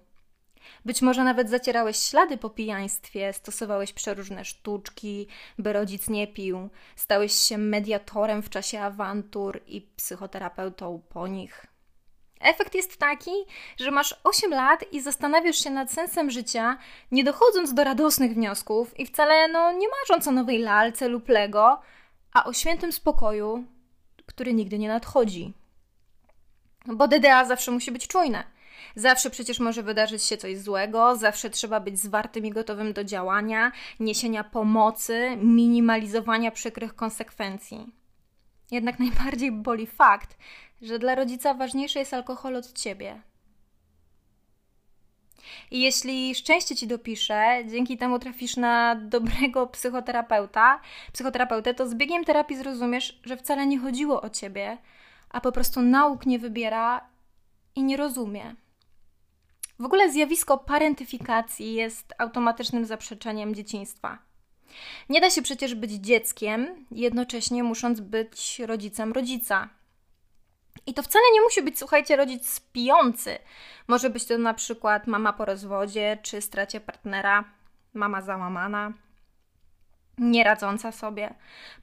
być 0.85 1.01
może 1.01 1.23
nawet 1.23 1.49
zacierałeś 1.49 1.97
ślady 1.97 2.37
po 2.37 2.49
pijaństwie, 2.49 3.33
stosowałeś 3.33 3.93
przeróżne 3.93 4.45
sztuczki, 4.45 5.27
by 5.59 5.73
rodzic 5.73 6.09
nie 6.09 6.27
pił, 6.27 6.69
stałeś 6.95 7.33
się 7.33 7.57
mediatorem 7.57 8.41
w 8.41 8.49
czasie 8.49 8.81
awantur 8.81 9.61
i 9.67 9.81
psychoterapeutą 9.81 11.01
po 11.09 11.27
nich. 11.27 11.66
Efekt 12.41 12.75
jest 12.75 12.97
taki, 12.97 13.31
że 13.77 13.91
masz 13.91 14.15
8 14.23 14.51
lat 14.51 14.85
i 14.91 15.01
zastanawiasz 15.01 15.63
się 15.63 15.69
nad 15.69 15.91
sensem 15.91 16.31
życia, 16.31 16.77
nie 17.11 17.23
dochodząc 17.23 17.73
do 17.73 17.83
radosnych 17.83 18.33
wniosków 18.33 18.99
i 18.99 19.05
wcale 19.05 19.47
no, 19.47 19.71
nie 19.71 19.87
marząc 20.01 20.27
o 20.27 20.31
nowej 20.31 20.59
lalce 20.59 21.07
lub 21.07 21.29
Lego, 21.29 21.81
a 22.33 22.45
o 22.45 22.53
świętym 22.53 22.91
spokoju, 22.91 23.65
który 24.25 24.53
nigdy 24.53 24.79
nie 24.79 24.87
nadchodzi. 24.87 25.53
Bo 26.85 27.07
DDA 27.07 27.45
zawsze 27.45 27.71
musi 27.71 27.91
być 27.91 28.07
czujne. 28.07 28.43
Zawsze 28.95 29.29
przecież 29.29 29.59
może 29.59 29.83
wydarzyć 29.83 30.23
się 30.23 30.37
coś 30.37 30.57
złego, 30.57 31.15
zawsze 31.15 31.49
trzeba 31.49 31.79
być 31.79 31.99
zwartym 31.99 32.45
i 32.45 32.51
gotowym 32.51 32.93
do 32.93 33.03
działania, 33.03 33.71
niesienia 33.99 34.43
pomocy, 34.43 35.37
minimalizowania 35.41 36.51
przykrych 36.51 36.95
konsekwencji. 36.95 37.96
Jednak 38.71 38.99
najbardziej 39.05 39.51
boli 39.51 39.87
fakt, 39.87 40.37
że 40.81 40.99
dla 40.99 41.15
rodzica 41.15 41.53
ważniejszy 41.53 41.99
jest 41.99 42.13
alkohol 42.13 42.55
od 42.55 42.73
ciebie. 42.73 43.21
I 45.71 45.81
jeśli 45.81 46.35
szczęście 46.35 46.75
ci 46.75 46.87
dopisze, 46.87 47.63
dzięki 47.67 47.97
temu 47.97 48.19
trafisz 48.19 48.57
na 48.57 48.95
dobrego 48.95 49.67
psychoterapeuta, 49.67 50.79
psychoterapeutę, 51.13 51.73
to 51.73 51.87
z 51.87 51.95
biegiem 51.95 52.25
terapii 52.25 52.57
zrozumiesz, 52.57 53.19
że 53.23 53.37
wcale 53.37 53.67
nie 53.67 53.79
chodziło 53.79 54.21
o 54.21 54.29
ciebie, 54.29 54.77
a 55.29 55.41
po 55.41 55.51
prostu 55.51 55.81
nauk 55.81 56.25
nie 56.25 56.39
wybiera 56.39 57.09
i 57.75 57.83
nie 57.83 57.97
rozumie. 57.97 58.55
W 59.79 59.85
ogóle 59.85 60.11
zjawisko 60.11 60.57
parentyfikacji 60.57 61.73
jest 61.73 62.13
automatycznym 62.17 62.85
zaprzeczeniem 62.85 63.55
dzieciństwa. 63.55 64.26
Nie 65.09 65.21
da 65.21 65.29
się 65.29 65.41
przecież 65.41 65.75
być 65.75 65.91
dzieckiem, 65.91 66.85
jednocześnie 66.91 67.63
musząc 67.63 67.99
być 67.99 68.59
rodzicem 68.59 69.13
rodzica. 69.13 69.69
I 70.85 70.93
to 70.93 71.03
wcale 71.03 71.25
nie 71.33 71.41
musi 71.41 71.61
być, 71.61 71.79
słuchajcie, 71.79 72.15
rodzic 72.15 72.59
pijący. 72.59 73.39
Może 73.87 74.09
być 74.09 74.25
to 74.25 74.37
na 74.37 74.53
przykład 74.53 75.07
mama 75.07 75.33
po 75.33 75.45
rozwodzie 75.45 76.17
czy 76.21 76.41
stracie 76.41 76.79
partnera, 76.79 77.43
mama 77.93 78.21
załamana, 78.21 78.93
nieradząca 80.17 80.91
sobie, 80.91 81.33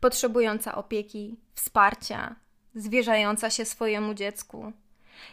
potrzebująca 0.01 0.75
opieki, 0.75 1.37
wsparcia, 1.55 2.37
zwierzająca 2.75 3.51
się 3.51 3.64
swojemu 3.64 4.14
dziecku. 4.14 4.73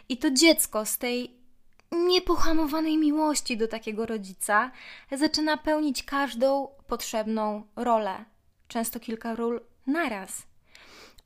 I 0.08 0.16
to 0.16 0.30
dziecko 0.30 0.86
z 0.86 0.98
tej 0.98 1.41
niepohamowanej 1.92 2.98
miłości 2.98 3.56
do 3.56 3.68
takiego 3.68 4.06
rodzica 4.06 4.70
zaczyna 5.12 5.56
pełnić 5.56 6.02
każdą 6.02 6.68
potrzebną 6.86 7.62
rolę, 7.76 8.24
często 8.68 9.00
kilka 9.00 9.34
ról 9.34 9.60
naraz. 9.86 10.46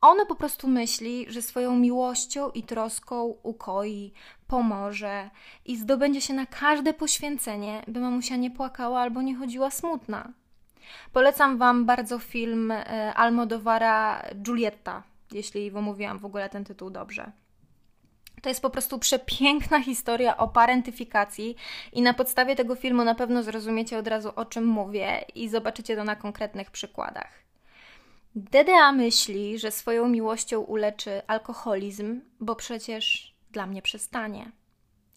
Ono 0.01 0.27
po 0.27 0.35
prostu 0.35 0.69
myśli, 0.69 1.27
że 1.29 1.43
swoją 1.43 1.77
miłością 1.77 2.51
i 2.51 2.63
troską 2.63 3.35
ukoi, 3.43 4.13
pomoże 4.47 5.31
i 5.65 5.77
zdobędzie 5.77 6.21
się 6.21 6.35
na 6.35 6.47
każde 6.47 6.95
poświęcenie, 6.95 7.83
by 7.89 8.01
mamusia 8.01 8.37
nie 8.37 8.51
płakała 8.51 9.01
albo 9.01 9.23
nie 9.23 9.37
chodziła 9.37 9.71
smutna. 9.71 10.33
Polecam 11.13 11.59
Wam 11.59 11.85
bardzo 11.85 12.19
film 12.19 12.71
e, 12.71 13.15
Almodovara 13.15 14.23
Giulietta, 14.43 15.03
jeśli 15.33 15.71
wymówiłam 15.71 16.19
w 16.19 16.25
ogóle 16.25 16.49
ten 16.49 16.65
tytuł 16.65 16.91
dobrze. 16.91 17.33
To 18.43 18.49
jest 18.49 18.63
po 18.63 18.71
prostu 18.71 18.99
przepiękna 18.99 19.83
historia 19.83 20.37
o 20.37 20.49
parentyfikacji 20.49 21.57
i 21.93 22.03
na 22.03 22.15
podstawie 22.15 22.57
tego 22.57 22.75
filmu 22.75 23.05
na 23.05 23.15
pewno 23.15 23.43
zrozumiecie 23.43 23.99
od 23.99 24.09
razu 24.09 24.33
o 24.37 24.45
czym 24.45 24.65
mówię 24.65 25.25
i 25.35 25.49
zobaczycie 25.49 25.97
to 25.97 26.05
na 26.05 26.17
konkretnych 26.17 26.71
przykładach. 26.71 27.47
DDA 28.35 28.93
myśli, 28.93 29.59
że 29.59 29.71
swoją 29.71 30.09
miłością 30.09 30.61
uleczy 30.61 31.23
alkoholizm, 31.27 32.21
bo 32.41 32.57
przecież 32.57 33.35
dla 33.51 33.67
mnie 33.67 33.83
przestanie. 33.83 34.53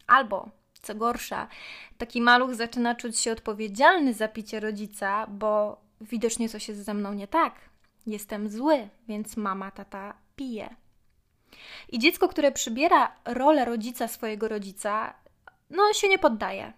Albo, 0.07 0.49
co 0.81 0.95
gorsza, 0.95 1.47
taki 1.97 2.21
maluch 2.21 2.55
zaczyna 2.55 2.95
czuć 2.95 3.19
się 3.19 3.31
odpowiedzialny 3.31 4.13
za 4.13 4.27
picie 4.27 4.59
rodzica, 4.59 5.27
bo 5.27 5.81
widocznie 6.01 6.49
coś 6.49 6.67
jest 6.67 6.85
ze 6.85 6.93
mną 6.93 7.13
nie 7.13 7.27
tak. 7.27 7.53
Jestem 8.07 8.49
zły, 8.49 8.89
więc 9.07 9.37
mama, 9.37 9.71
tata 9.71 10.13
pije. 10.35 10.75
I 11.89 11.99
dziecko, 11.99 12.27
które 12.27 12.51
przybiera 12.51 13.15
rolę 13.25 13.65
rodzica 13.65 14.07
swojego 14.07 14.47
rodzica, 14.47 15.13
no 15.69 15.93
się 15.93 16.09
nie 16.09 16.19
poddaje. 16.19 16.73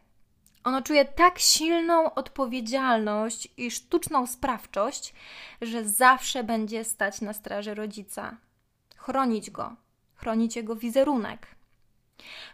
Ono 0.64 0.82
czuje 0.82 1.06
tak 1.06 1.40
silną 1.40 2.14
odpowiedzialność 2.14 3.48
i 3.58 3.72
sztuczną 3.72 4.28
sprawczość, 4.28 5.14
że 5.62 5.86
zawsze 5.86 6.44
będzie 6.44 6.84
stać 6.84 7.22
na 7.22 7.34
straży 7.34 7.74
rodzica, 7.74 8.38
chronić 8.98 9.50
go, 9.52 9.76
chronić 10.16 10.56
jego 10.56 10.76
wizerunek. 10.76 11.48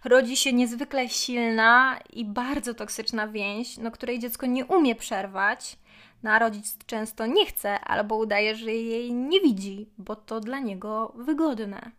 Rodzi 0.03 0.37
się 0.37 0.53
niezwykle 0.53 1.09
silna 1.09 1.99
i 2.13 2.25
bardzo 2.25 2.73
toksyczna 2.73 3.27
więź, 3.27 3.77
no 3.77 3.91
której 3.91 4.19
dziecko 4.19 4.45
nie 4.45 4.65
umie 4.65 4.95
przerwać, 4.95 5.77
a 6.23 6.39
rodzic 6.39 6.77
często 6.85 7.25
nie 7.25 7.45
chce 7.45 7.79
albo 7.79 8.15
udaje, 8.15 8.55
że 8.55 8.73
jej 8.73 9.13
nie 9.13 9.41
widzi, 9.41 9.89
bo 9.97 10.15
to 10.15 10.39
dla 10.39 10.59
niego 10.59 11.13
wygodne. 11.15 11.91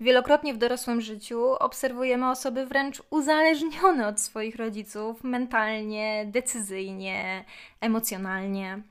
Wielokrotnie 0.00 0.54
w 0.54 0.58
dorosłym 0.58 1.00
życiu 1.00 1.52
obserwujemy 1.52 2.30
osoby 2.30 2.66
wręcz 2.66 3.02
uzależnione 3.10 4.08
od 4.08 4.20
swoich 4.20 4.56
rodziców 4.56 5.24
mentalnie, 5.24 6.26
decyzyjnie, 6.26 7.44
emocjonalnie. 7.80 8.82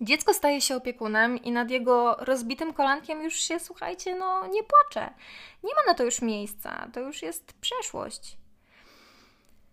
Dziecko 0.00 0.34
staje 0.34 0.60
się 0.60 0.76
opiekunem 0.76 1.38
i 1.38 1.52
nad 1.52 1.70
jego 1.70 2.16
rozbitym 2.18 2.72
kolankiem 2.72 3.22
już 3.22 3.34
się, 3.34 3.60
słuchajcie, 3.60 4.14
no 4.14 4.46
nie 4.46 4.62
płacze. 4.62 5.14
Nie 5.64 5.74
ma 5.74 5.80
na 5.86 5.94
to 5.94 6.04
już 6.04 6.22
miejsca, 6.22 6.88
to 6.92 7.00
już 7.00 7.22
jest 7.22 7.52
przeszłość. 7.60 8.36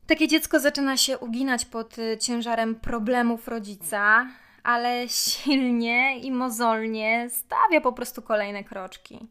Takie 0.08 0.28
dziecko 0.28 0.60
zaczyna 0.60 0.98
się 0.98 1.18
uginać 1.18 1.66
pod 1.66 1.96
ciężarem 2.20 2.76
problemów 2.76 3.48
rodzica, 3.48 4.28
ale 4.64 5.10
silnie 5.10 6.20
i 6.20 6.32
mozolnie 6.32 7.28
stawia 7.30 7.82
po 7.82 7.94
prostu 7.94 8.22
kolejne 8.22 8.64
kroczki. 8.64 9.28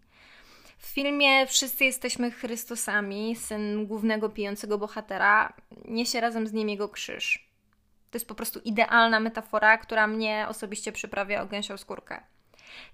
W 0.84 0.86
filmie 0.86 1.46
Wszyscy 1.46 1.84
jesteśmy 1.84 2.30
Chrystusami, 2.30 3.36
syn 3.36 3.86
głównego 3.86 4.28
pijącego 4.28 4.78
bohatera, 4.78 5.52
niesie 5.84 6.20
razem 6.20 6.46
z 6.46 6.52
nim 6.52 6.68
jego 6.68 6.88
krzyż. 6.88 7.48
To 8.10 8.16
jest 8.16 8.28
po 8.28 8.34
prostu 8.34 8.60
idealna 8.64 9.20
metafora, 9.20 9.78
która 9.78 10.06
mnie 10.06 10.46
osobiście 10.48 10.92
przyprawia 10.92 11.42
o 11.42 11.46
gęsią 11.46 11.76
skórkę. 11.76 12.22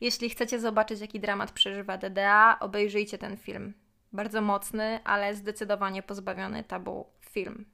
Jeśli 0.01 0.31
chcecie 0.31 0.61
zobaczyć, 0.61 1.01
jaki 1.01 1.21
dramat 1.21 1.53
przeżywa 1.53 1.99
DDA, 1.99 2.57
obejrzyjcie 2.61 3.19
ten 3.19 3.37
film. 3.37 3.75
Bardzo 4.13 4.41
mocny, 4.41 5.01
ale 5.05 5.35
zdecydowanie 5.35 6.03
pozbawiony 6.03 6.65
tabu 6.65 7.07
film. 7.21 7.65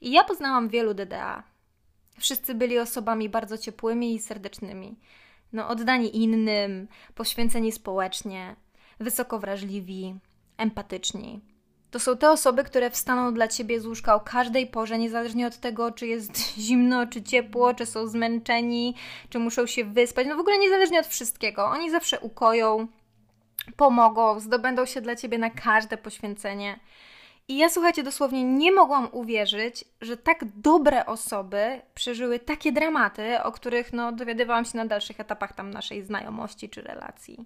I 0.00 0.12
ja 0.12 0.24
poznałam 0.24 0.68
wielu 0.68 0.94
DDA. 0.94 1.42
Wszyscy 2.18 2.54
byli 2.54 2.78
osobami 2.78 3.28
bardzo 3.28 3.58
ciepłymi 3.58 4.14
i 4.14 4.20
serdecznymi. 4.20 4.96
No, 5.52 5.68
oddani 5.68 6.22
innym, 6.22 6.88
poświęceni 7.14 7.72
społecznie, 7.72 8.56
wysoko 9.00 9.38
wrażliwi, 9.38 10.14
empatyczni. 10.58 11.40
To 11.90 11.98
są 12.00 12.16
te 12.16 12.30
osoby, 12.30 12.64
które 12.64 12.90
wstaną 12.90 13.34
dla 13.34 13.48
ciebie 13.48 13.80
z 13.80 13.86
łóżka 13.86 14.14
o 14.14 14.20
każdej 14.20 14.66
porze, 14.66 14.98
niezależnie 14.98 15.46
od 15.46 15.56
tego, 15.56 15.90
czy 15.90 16.06
jest 16.06 16.38
zimno, 16.66 17.06
czy 17.06 17.22
ciepło, 17.22 17.74
czy 17.74 17.86
są 17.86 18.06
zmęczeni, 18.06 18.94
czy 19.28 19.38
muszą 19.38 19.66
się 19.66 19.84
wyspać. 19.84 20.26
No 20.26 20.36
w 20.36 20.40
ogóle 20.40 20.58
niezależnie 20.58 21.00
od 21.00 21.06
wszystkiego. 21.06 21.66
Oni 21.66 21.90
zawsze 21.90 22.20
ukoją, 22.20 22.86
pomogą, 23.76 24.40
zdobędą 24.40 24.86
się 24.86 25.00
dla 25.00 25.16
ciebie 25.16 25.38
na 25.38 25.50
każde 25.50 25.96
poświęcenie. 25.96 26.80
I 27.48 27.56
ja 27.56 27.68
słuchajcie, 27.68 28.02
dosłownie 28.02 28.44
nie 28.44 28.72
mogłam 28.72 29.08
uwierzyć, 29.12 29.84
że 30.00 30.16
tak 30.16 30.44
dobre 30.56 31.06
osoby 31.06 31.80
przeżyły 31.94 32.38
takie 32.38 32.72
dramaty, 32.72 33.42
o 33.42 33.52
których 33.52 33.92
no, 33.92 34.12
dowiadywałam 34.12 34.64
się 34.64 34.76
na 34.78 34.86
dalszych 34.86 35.20
etapach 35.20 35.52
tam 35.52 35.70
naszej 35.70 36.02
znajomości 36.02 36.68
czy 36.68 36.82
relacji. 36.82 37.44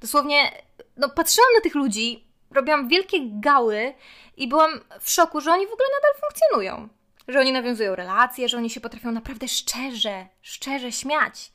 Dosłownie, 0.00 0.62
no, 0.96 1.08
patrzyłam 1.08 1.50
na 1.54 1.60
tych 1.60 1.74
ludzi, 1.74 2.24
robiłam 2.50 2.88
wielkie 2.88 3.18
gały 3.22 3.94
i 4.36 4.48
byłam 4.48 4.80
w 5.00 5.10
szoku, 5.10 5.40
że 5.40 5.52
oni 5.52 5.66
w 5.66 5.72
ogóle 5.72 5.88
nadal 5.96 6.20
funkcjonują. 6.20 6.88
Że 7.28 7.40
oni 7.40 7.52
nawiązują 7.52 7.94
relacje, 7.94 8.48
że 8.48 8.56
oni 8.56 8.70
się 8.70 8.80
potrafią 8.80 9.12
naprawdę 9.12 9.48
szczerze, 9.48 10.26
szczerze 10.42 10.92
śmiać. 10.92 11.52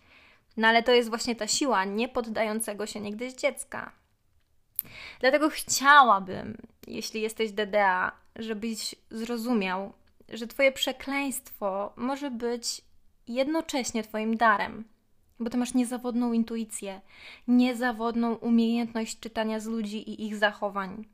No 0.58 0.67
ale 0.67 0.84
to 0.84 0.91
jest 0.91 1.10
właśnie 1.10 1.36
ta 1.36 1.47
siła 1.47 1.86
nie 1.86 2.10
poddającego 2.10 2.86
się 2.86 2.99
niegdyś 2.99 3.34
dziecka. 3.34 3.91
Dlatego 5.19 5.49
chciałabym, 5.49 6.58
jeśli 6.88 7.21
jesteś 7.21 7.52
DDA, 7.52 8.12
żebyś 8.36 8.95
zrozumiał, 9.12 9.93
że 10.30 10.47
Twoje 10.47 10.71
przekleństwo 10.71 11.93
może 11.95 12.32
być 12.32 12.82
jednocześnie 13.28 14.04
Twoim 14.04 14.38
darem, 14.38 14.84
bo 15.39 15.49
Ty 15.49 15.58
masz 15.58 15.73
niezawodną 15.73 16.34
intuicję, 16.34 17.02
niezawodną 17.47 18.36
umiejętność 18.36 19.19
czytania 19.19 19.60
z 19.60 19.65
ludzi 19.65 20.10
i 20.10 20.25
ich 20.25 20.36
zachowań. 20.36 21.06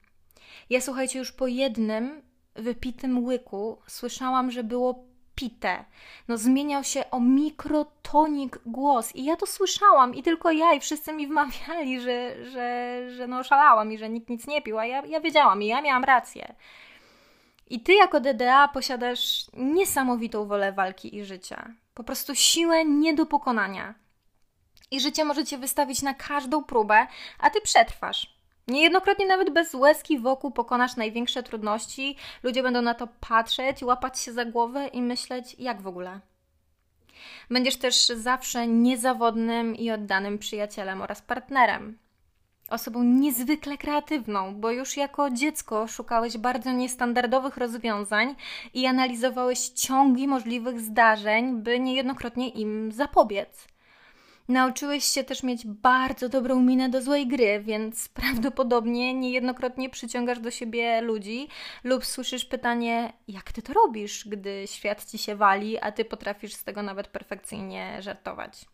Ja 0.69 0.81
słuchajcie, 0.81 1.19
już 1.19 1.31
po 1.31 1.47
jednym 1.47 2.21
wypitym 2.55 3.25
łyku 3.25 3.77
słyszałam, 3.87 4.51
że 4.51 4.63
było 4.63 5.05
pite. 5.35 5.85
No 6.27 6.37
zmieniał 6.37 6.83
się 6.83 7.11
o 7.11 7.19
mikrotonik 7.19 8.59
głos 8.65 9.15
i 9.15 9.25
ja 9.25 9.35
to 9.35 9.45
słyszałam 9.45 10.15
i 10.15 10.23
tylko 10.23 10.51
ja 10.51 10.73
i 10.73 10.79
wszyscy 10.79 11.13
mi 11.13 11.27
wmawiali, 11.27 12.01
że, 12.01 12.45
że, 12.45 13.01
że 13.15 13.27
no 13.27 13.43
szalałam 13.43 13.91
i 13.91 13.97
że 13.97 14.09
nikt 14.09 14.29
nic 14.29 14.47
nie 14.47 14.61
pił, 14.61 14.79
a 14.79 14.85
ja, 14.85 15.05
ja 15.05 15.19
wiedziałam 15.19 15.63
i 15.63 15.67
ja 15.67 15.81
miałam 15.81 16.03
rację. 16.03 16.55
I 17.69 17.79
ty 17.79 17.93
jako 17.93 18.19
DDA 18.19 18.67
posiadasz 18.67 19.45
niesamowitą 19.53 20.45
wolę 20.45 20.71
walki 20.71 21.15
i 21.15 21.25
życia. 21.25 21.73
Po 21.93 22.03
prostu 22.03 22.35
siłę 22.35 22.85
nie 22.85 23.13
do 23.13 23.25
pokonania. 23.25 23.93
I 24.91 24.99
życie 24.99 25.25
możecie 25.25 25.57
wystawić 25.57 26.01
na 26.01 26.13
każdą 26.13 26.63
próbę, 26.63 27.07
a 27.39 27.49
ty 27.49 27.61
przetrwasz. 27.61 28.35
Niejednokrotnie 28.67 29.25
nawet 29.25 29.49
bez 29.49 29.73
łezki 29.73 30.19
wokół 30.19 30.51
pokonasz 30.51 30.95
największe 30.95 31.43
trudności, 31.43 32.17
ludzie 32.43 32.63
będą 32.63 32.81
na 32.81 32.93
to 32.93 33.07
patrzeć, 33.29 33.83
łapać 33.83 34.19
się 34.19 34.33
za 34.33 34.45
głowę 34.45 34.87
i 34.87 35.01
myśleć, 35.01 35.55
jak 35.59 35.81
w 35.81 35.87
ogóle. 35.87 36.19
Będziesz 37.49 37.77
też 37.77 38.07
zawsze 38.07 38.67
niezawodnym 38.67 39.75
i 39.75 39.91
oddanym 39.91 40.39
przyjacielem 40.39 41.01
oraz 41.01 41.21
partnerem. 41.21 41.97
Osobą 42.69 43.03
niezwykle 43.03 43.77
kreatywną, 43.77 44.55
bo 44.55 44.71
już 44.71 44.97
jako 44.97 45.29
dziecko 45.29 45.87
szukałeś 45.87 46.37
bardzo 46.37 46.71
niestandardowych 46.71 47.57
rozwiązań 47.57 48.35
i 48.73 48.85
analizowałeś 48.85 49.59
ciągi 49.69 50.27
możliwych 50.27 50.81
zdarzeń, 50.81 51.61
by 51.61 51.79
niejednokrotnie 51.79 52.49
im 52.49 52.91
zapobiec. 52.91 53.67
Nauczyłeś 54.47 55.03
się 55.03 55.23
też 55.23 55.43
mieć 55.43 55.65
bardzo 55.65 56.29
dobrą 56.29 56.61
minę 56.61 56.89
do 56.89 57.01
złej 57.01 57.27
gry, 57.27 57.59
więc 57.59 58.07
prawdopodobnie 58.19 59.13
niejednokrotnie 59.13 59.89
przyciągasz 59.89 60.39
do 60.39 60.51
siebie 60.51 61.01
ludzi 61.01 61.47
lub 61.83 62.05
słyszysz 62.05 62.45
pytanie, 62.45 63.13
jak 63.27 63.51
ty 63.51 63.61
to 63.61 63.73
robisz, 63.73 64.27
gdy 64.27 64.63
świat 64.67 65.05
ci 65.05 65.17
się 65.17 65.35
wali, 65.35 65.79
a 65.79 65.91
ty 65.91 66.05
potrafisz 66.05 66.53
z 66.53 66.63
tego 66.63 66.81
nawet 66.83 67.07
perfekcyjnie 67.07 68.01
żartować. 68.01 68.65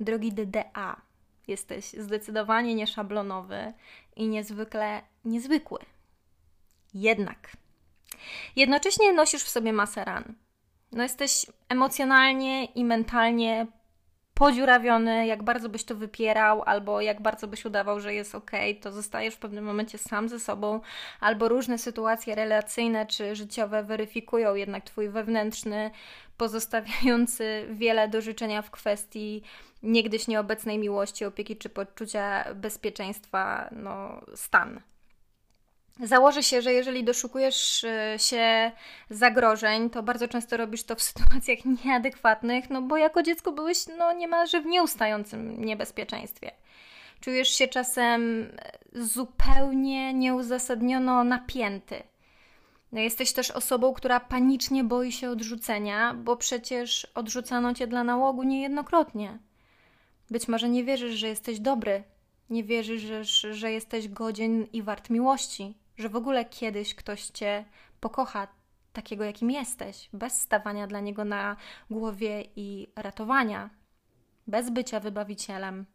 Drogi 0.00 0.32
DDA, 0.32 1.00
jesteś 1.48 1.84
zdecydowanie 1.84 2.74
nieszablonowy 2.74 3.72
i 4.16 4.28
niezwykle 4.28 5.02
niezwykły. 5.24 5.78
Jednak 6.94 7.56
jednocześnie 8.56 9.12
nosisz 9.12 9.42
w 9.42 9.48
sobie 9.48 9.72
masę 9.72 10.04
ran. 10.04 10.34
No 10.92 11.02
jesteś 11.02 11.46
emocjonalnie 11.68 12.64
i 12.64 12.84
mentalnie 12.84 13.66
podziurawiony, 14.34 15.26
jak 15.26 15.42
bardzo 15.42 15.68
byś 15.68 15.84
to 15.84 15.94
wypierał, 15.94 16.62
albo 16.62 17.00
jak 17.00 17.22
bardzo 17.22 17.48
byś 17.48 17.64
udawał, 17.64 18.00
że 18.00 18.14
jest 18.14 18.34
ok, 18.34 18.50
to 18.80 18.92
zostajesz 18.92 19.34
w 19.34 19.38
pewnym 19.38 19.64
momencie 19.64 19.98
sam 19.98 20.28
ze 20.28 20.40
sobą, 20.40 20.80
albo 21.20 21.48
różne 21.48 21.78
sytuacje 21.78 22.34
relacyjne 22.34 23.06
czy 23.06 23.36
życiowe 23.36 23.82
weryfikują 23.82 24.54
jednak 24.54 24.84
Twój 24.84 25.08
wewnętrzny, 25.08 25.90
pozostawiający 26.36 27.66
wiele 27.70 28.08
do 28.08 28.20
życzenia 28.20 28.62
w 28.62 28.70
kwestii 28.70 29.42
niegdyś 29.82 30.28
nieobecnej 30.28 30.78
miłości, 30.78 31.24
opieki 31.24 31.56
czy 31.56 31.68
poczucia 31.68 32.54
bezpieczeństwa, 32.54 33.68
no, 33.72 34.20
stan. 34.34 34.80
Założę 36.00 36.42
się, 36.42 36.62
że 36.62 36.72
jeżeli 36.72 37.04
doszukujesz 37.04 37.84
y, 37.84 38.18
się 38.18 38.72
zagrożeń, 39.10 39.90
to 39.90 40.02
bardzo 40.02 40.28
często 40.28 40.56
robisz 40.56 40.84
to 40.84 40.94
w 40.94 41.02
sytuacjach 41.12 41.58
nieadekwatnych, 41.84 42.70
no 42.70 42.82
bo 42.82 42.96
jako 42.96 43.22
dziecko 43.22 43.52
byłeś 43.52 43.78
no, 43.98 44.12
niemalże 44.12 44.60
w 44.60 44.66
nieustającym 44.66 45.64
niebezpieczeństwie. 45.64 46.50
Czujesz 47.20 47.48
się 47.48 47.68
czasem 47.68 48.52
zupełnie 48.92 50.14
nieuzasadniono 50.14 51.24
napięty. 51.24 52.02
No, 52.92 53.00
jesteś 53.00 53.32
też 53.32 53.50
osobą, 53.50 53.94
która 53.94 54.20
panicznie 54.20 54.84
boi 54.84 55.12
się 55.12 55.30
odrzucenia, 55.30 56.14
bo 56.14 56.36
przecież 56.36 57.06
odrzucano 57.14 57.74
cię 57.74 57.86
dla 57.86 58.04
nałogu 58.04 58.42
niejednokrotnie. 58.42 59.38
Być 60.30 60.48
może 60.48 60.68
nie 60.68 60.84
wierzysz, 60.84 61.14
że 61.14 61.28
jesteś 61.28 61.60
dobry, 61.60 62.04
nie 62.50 62.64
wierzysz, 62.64 63.02
że, 63.02 63.54
że 63.54 63.72
jesteś 63.72 64.08
godzien 64.08 64.66
i 64.72 64.82
wart 64.82 65.10
miłości, 65.10 65.74
że 65.96 66.08
w 66.08 66.16
ogóle 66.16 66.44
kiedyś 66.44 66.94
ktoś 66.94 67.26
cię 67.26 67.64
pokocha 68.00 68.48
takiego, 68.92 69.24
jakim 69.24 69.50
jesteś, 69.50 70.08
bez 70.12 70.40
stawania 70.40 70.86
dla 70.86 71.00
niego 71.00 71.24
na 71.24 71.56
głowie 71.90 72.44
i 72.56 72.88
ratowania, 72.96 73.70
bez 74.46 74.70
bycia 74.70 75.00
wybawicielem. 75.00 75.86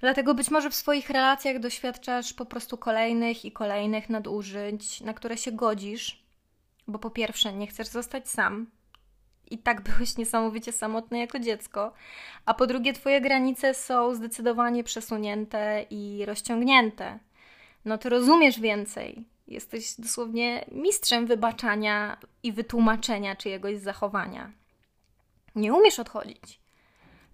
Dlatego 0.00 0.34
być 0.34 0.50
może 0.50 0.70
w 0.70 0.74
swoich 0.74 1.10
relacjach 1.10 1.58
doświadczasz 1.58 2.32
po 2.32 2.46
prostu 2.46 2.78
kolejnych 2.78 3.44
i 3.44 3.52
kolejnych 3.52 4.10
nadużyć, 4.10 5.00
na 5.00 5.14
które 5.14 5.36
się 5.36 5.52
godzisz, 5.52 6.24
bo 6.86 6.98
po 6.98 7.10
pierwsze 7.10 7.52
nie 7.52 7.66
chcesz 7.66 7.88
zostać 7.88 8.28
sam, 8.28 8.66
i 9.50 9.58
tak 9.58 9.80
byłeś 9.82 10.16
niesamowicie 10.16 10.72
samotny 10.72 11.18
jako 11.18 11.38
dziecko, 11.38 11.92
a 12.44 12.54
po 12.54 12.66
drugie 12.66 12.92
twoje 12.92 13.20
granice 13.20 13.74
są 13.74 14.14
zdecydowanie 14.14 14.84
przesunięte 14.84 15.86
i 15.90 16.24
rozciągnięte 16.26 17.18
no 17.84 17.98
to 17.98 18.08
rozumiesz 18.08 18.60
więcej. 18.60 19.24
Jesteś 19.48 19.94
dosłownie 19.98 20.64
mistrzem 20.72 21.26
wybaczania 21.26 22.16
i 22.42 22.52
wytłumaczenia 22.52 23.36
czyjegoś 23.36 23.78
zachowania. 23.78 24.52
Nie 25.54 25.74
umiesz 25.74 25.98
odchodzić. 25.98 26.60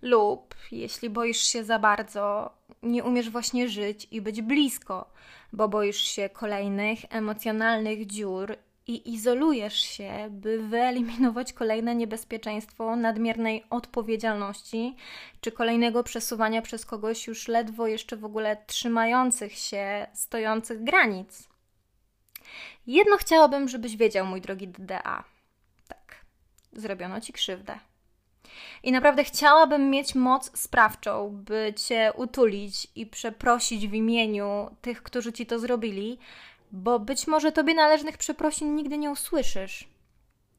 Lub, 0.02 0.54
jeśli 0.72 1.10
boisz 1.10 1.42
się 1.42 1.64
za 1.64 1.78
bardzo, 1.78 2.50
nie 2.82 3.04
umiesz 3.04 3.30
właśnie 3.30 3.68
żyć 3.68 4.08
i 4.10 4.20
być 4.20 4.42
blisko, 4.42 5.10
bo 5.52 5.68
boisz 5.68 6.00
się 6.00 6.28
kolejnych 6.28 6.98
emocjonalnych 7.10 8.06
dziur 8.06 8.56
i 8.86 9.14
izolujesz 9.14 9.78
się, 9.78 10.28
by 10.30 10.68
wyeliminować 10.68 11.52
kolejne 11.52 11.94
niebezpieczeństwo 11.94 12.96
nadmiernej 12.96 13.64
odpowiedzialności 13.70 14.96
czy 15.40 15.52
kolejnego 15.52 16.02
przesuwania 16.02 16.62
przez 16.62 16.86
kogoś 16.86 17.26
już 17.26 17.48
ledwo 17.48 17.86
jeszcze 17.86 18.16
w 18.16 18.24
ogóle 18.24 18.56
trzymających 18.66 19.52
się, 19.52 20.06
stojących 20.14 20.84
granic. 20.84 21.48
Jedno 22.86 23.16
chciałabym, 23.16 23.68
żebyś 23.68 23.96
wiedział, 23.96 24.26
mój 24.26 24.40
drogi 24.40 24.68
DDA. 24.68 25.24
Tak, 25.88 26.24
zrobiono 26.72 27.20
ci 27.20 27.32
krzywdę. 27.32 27.78
I 28.82 28.92
naprawdę 28.92 29.24
chciałabym 29.24 29.90
mieć 29.90 30.14
moc 30.14 30.58
sprawczą, 30.58 31.30
by 31.30 31.74
cię 31.76 32.12
utulić 32.16 32.86
i 32.94 33.06
przeprosić 33.06 33.88
w 33.88 33.94
imieniu 33.94 34.76
tych, 34.80 35.02
którzy 35.02 35.32
ci 35.32 35.46
to 35.46 35.58
zrobili, 35.58 36.18
bo 36.74 36.98
być 36.98 37.26
może 37.26 37.52
tobie 37.52 37.74
należnych 37.74 38.18
przeprosin 38.18 38.76
nigdy 38.76 38.98
nie 38.98 39.10
usłyszysz. 39.10 39.88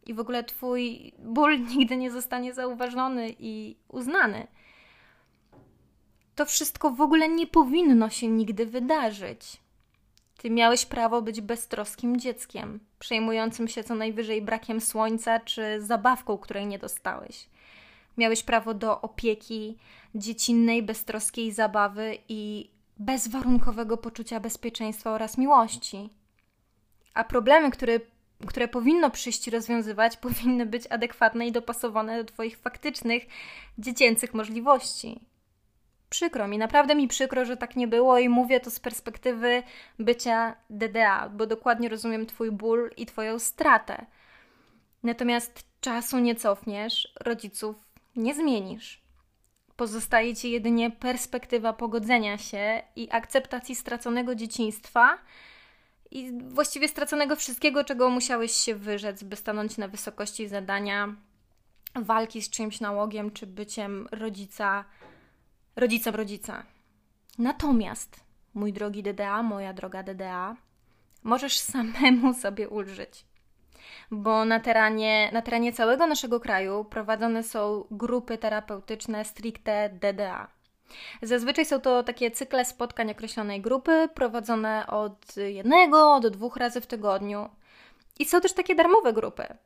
i 0.06 0.14
w 0.14 0.20
ogóle 0.20 0.44
Twój 0.44 1.14
ból 1.20 1.60
nigdy 1.76 1.98
nie 1.98 2.12
zostanie 2.12 2.54
zauważony 2.54 3.36
i 3.40 3.76
uznany. 3.88 4.48
To 6.36 6.46
wszystko 6.46 6.92
w 6.92 7.02
ogóle 7.02 7.30
nie 7.30 7.48
powinno 7.48 8.10
się 8.10 8.28
nigdy 8.28 8.66
wydarzyć. 8.66 9.58
Ty 10.38 10.50
miałeś 10.50 10.86
prawo 10.86 11.22
być 11.22 11.42
beztroskim 11.42 12.20
dzieckiem, 12.20 12.80
przejmującym 13.00 13.68
się 13.68 13.84
co 13.84 13.96
najwyżej 13.96 14.42
brakiem 14.42 14.82
słońca 14.82 15.40
czy 15.40 15.82
zabawką, 15.82 16.38
której 16.38 16.68
nie 16.68 16.80
dostałeś. 16.80 17.50
Miałeś 18.18 18.44
prawo 18.44 18.74
do 18.74 19.02
opieki, 19.02 19.78
dziecinnej, 20.16 20.84
beztroskiej 20.84 21.52
zabawy 21.52 22.18
i 22.30 22.70
bezwarunkowego 23.00 23.98
poczucia 23.98 24.40
bezpieczeństwa 24.40 25.12
oraz 25.12 25.38
miłości. 25.38 26.10
A 27.14 27.24
problemy, 27.24 27.72
które, 27.72 28.00
które 28.48 28.68
powinno 28.68 29.10
przyjść 29.10 29.48
rozwiązywać, 29.48 30.18
powinny 30.28 30.66
być 30.66 30.88
adekwatne 30.90 31.48
i 31.48 31.52
dopasowane 31.52 32.24
do 32.24 32.32
Twoich 32.34 32.58
faktycznych, 32.58 33.26
dziecięcych 33.78 34.34
możliwości. 34.34 35.20
Przykro 36.10 36.48
mi, 36.48 36.58
naprawdę 36.58 36.96
mi 36.96 37.08
przykro, 37.08 37.46
że 37.46 37.58
tak 37.58 37.76
nie 37.76 37.88
było 37.88 38.18
i 38.20 38.30
mówię 38.30 38.60
to 38.60 38.72
z 38.72 38.80
perspektywy 38.80 39.64
bycia 40.00 40.56
DDA, 40.70 41.30
bo 41.30 41.48
dokładnie 41.48 41.90
rozumiem 41.90 42.26
Twój 42.26 42.52
ból 42.52 42.92
i 42.98 43.06
Twoją 43.06 43.40
stratę. 43.40 44.06
Natomiast 45.04 45.64
czasu 45.82 46.20
nie 46.20 46.36
cofniesz, 46.36 47.14
rodziców 47.20 47.76
nie 48.16 48.36
zmienisz. 48.36 49.05
Pozostaje 49.76 50.36
Ci 50.36 50.52
jedynie 50.52 50.92
perspektywa 50.92 51.74
pogodzenia 51.74 52.38
się 52.38 52.82
i 52.96 53.08
akceptacji 53.12 53.76
straconego 53.76 54.36
dzieciństwa 54.36 55.18
i 56.12 56.32
właściwie 56.48 56.88
straconego 56.88 57.36
wszystkiego, 57.36 57.84
czego 57.84 58.10
musiałeś 58.10 58.52
się 58.52 58.76
wyrzec, 58.76 59.24
by 59.24 59.36
stanąć 59.36 59.78
na 59.78 59.88
wysokości 59.88 60.48
zadania 60.48 61.16
walki 61.96 62.42
z 62.42 62.50
czymś 62.50 62.80
nałogiem 62.80 63.32
czy 63.32 63.48
byciem 63.48 64.08
rodzica 64.12 64.86
rodzicem 65.76 66.16
rodzica. 66.16 66.64
Natomiast, 67.38 68.20
mój 68.54 68.74
drogi 68.74 69.04
DDA, 69.04 69.44
moja 69.44 69.74
droga 69.74 70.04
DDA, 70.04 70.56
możesz 71.24 71.58
samemu 71.60 72.34
sobie 72.44 72.70
ulżyć. 72.70 73.26
Bo 74.12 74.46
na 74.46 74.60
terenie, 74.60 75.30
na 75.34 75.42
terenie 75.42 75.74
całego 75.74 76.08
naszego 76.08 76.40
kraju 76.40 76.86
prowadzone 76.86 77.44
są 77.44 77.86
grupy 77.92 78.38
terapeutyczne 78.38 79.26
stricte 79.26 79.90
DDA. 79.90 80.48
Zazwyczaj 81.22 81.66
są 81.66 81.82
to 81.82 82.04
takie 82.04 82.32
cykle 82.32 82.66
spotkań 82.66 83.12
określonej 83.12 83.62
grupy, 83.62 84.10
prowadzone 84.14 84.88
od 84.88 85.38
jednego 85.38 86.20
do 86.20 86.30
dwóch 86.30 86.58
razy 86.58 86.82
w 86.82 86.88
tygodniu. 86.88 87.50
I 88.20 88.26
są 88.26 88.42
też 88.42 88.54
takie 88.54 88.76
darmowe 88.76 89.14
grupy, 89.14 89.58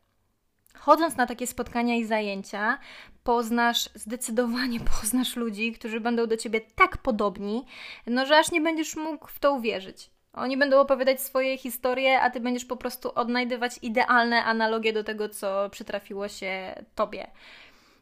Chodząc 0.79 1.17
na 1.17 1.25
takie 1.25 1.47
spotkania 1.47 1.95
i 1.95 2.05
zajęcia, 2.05 2.79
poznasz, 3.23 3.89
zdecydowanie 3.95 4.79
poznasz 5.01 5.35
ludzi, 5.35 5.73
którzy 5.73 5.99
będą 5.99 6.27
do 6.27 6.37
ciebie 6.37 6.61
tak 6.61 6.97
podobni, 6.97 7.65
no 8.07 8.25
że 8.25 8.37
aż 8.37 8.51
nie 8.51 8.61
będziesz 8.61 8.95
mógł 8.95 9.27
w 9.27 9.39
to 9.39 9.53
uwierzyć. 9.53 10.09
Oni 10.33 10.57
będą 10.57 10.79
opowiadać 10.79 11.21
swoje 11.21 11.57
historie, 11.57 12.21
a 12.21 12.29
ty 12.29 12.39
będziesz 12.39 12.65
po 12.65 12.77
prostu 12.77 13.11
odnajdywać 13.15 13.79
idealne 13.81 14.43
analogie 14.43 14.93
do 14.93 15.03
tego, 15.03 15.29
co 15.29 15.69
przytrafiło 15.69 16.27
się 16.27 16.75
tobie. 16.95 17.27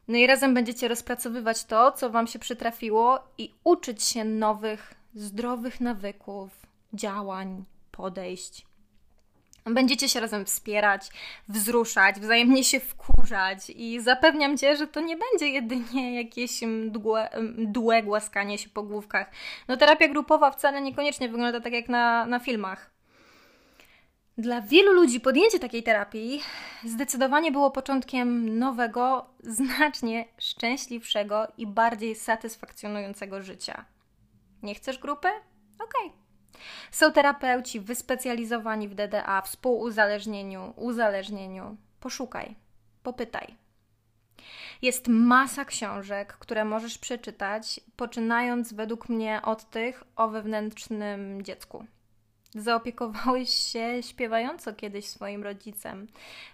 No 0.08 0.18
i 0.18 0.28
razem 0.28 0.54
będziecie 0.54 0.88
rozpracowywać 0.88 1.64
to, 1.64 1.92
co 1.92 2.10
wam 2.10 2.28
się 2.28 2.40
przytrafiło 2.40 3.20
i 3.38 3.54
uczyć 3.64 4.04
się 4.04 4.24
nowych, 4.24 4.94
zdrowych 5.16 5.82
nawyków, 5.82 6.50
działań, 6.94 7.66
podejść. 7.92 8.66
Będziecie 9.66 10.10
się 10.10 10.20
razem 10.20 10.46
wspierać, 10.46 11.10
wzruszać, 11.48 12.20
wzajemnie 12.20 12.64
się 12.64 12.80
wkurzać 12.80 12.97
i 13.76 14.00
zapewniam 14.00 14.58
Cię, 14.58 14.76
że 14.76 14.88
to 14.88 15.02
nie 15.02 15.18
będzie 15.18 15.48
jedynie 15.48 16.14
jakieś 16.24 16.62
mdłe, 16.62 17.30
mdłe 17.58 18.04
głaskanie 18.04 18.58
się 18.58 18.70
po 18.70 18.84
główkach. 18.84 19.32
No 19.68 19.78
terapia 19.78 20.08
grupowa 20.08 20.52
wcale 20.52 20.82
niekoniecznie 20.82 21.30
wygląda 21.30 21.60
tak 21.60 21.74
jak 21.74 21.90
na, 21.90 22.26
na 22.26 22.40
filmach. 22.40 22.92
Dla 24.38 24.62
wielu 24.62 24.94
ludzi 24.94 25.20
podjęcie 25.20 25.60
takiej 25.60 25.84
terapii 25.84 26.42
zdecydowanie 26.86 27.52
było 27.52 27.72
początkiem 27.72 28.60
nowego, 28.60 29.26
znacznie 29.40 30.26
szczęśliwszego 30.38 31.48
i 31.58 31.68
bardziej 31.68 32.16
satysfakcjonującego 32.16 33.42
życia. 33.42 33.86
Nie 34.64 34.76
chcesz 34.76 34.98
grupy? 34.98 35.28
Okej. 35.76 36.08
Okay. 36.08 36.12
Są 36.92 37.12
terapeuci 37.12 37.80
wyspecjalizowani 37.80 38.88
w 38.88 38.96
DDA, 38.96 39.42
współuzależnieniu, 39.42 40.74
uzależnieniu. 40.76 41.78
Poszukaj, 42.00 42.56
popytaj. 43.08 43.56
Jest 44.82 45.08
masa 45.08 45.66
książek, 45.66 46.34
które 46.34 46.66
możesz 46.66 46.98
przeczytać, 46.98 47.80
poczynając 47.96 48.74
według 48.74 49.10
mnie 49.10 49.42
od 49.44 49.70
tych 49.70 50.04
o 50.16 50.28
wewnętrznym 50.28 51.42
dziecku. 51.42 51.86
Zaopiekowałeś 52.56 53.50
się 53.50 54.04
śpiewająco 54.04 54.74
kiedyś 54.74 55.06
swoim 55.06 55.44
rodzicem, 55.44 56.08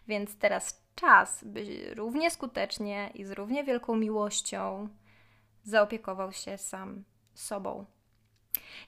więc 0.07 0.35
teraz 0.35 0.83
czas, 0.95 1.43
by 1.43 1.93
równie 1.95 2.31
skutecznie 2.31 3.11
i 3.13 3.25
z 3.25 3.31
równie 3.31 3.63
wielką 3.63 3.95
miłością 3.95 4.89
zaopiekował 5.63 6.31
się 6.31 6.57
sam 6.57 7.03
sobą. 7.33 7.85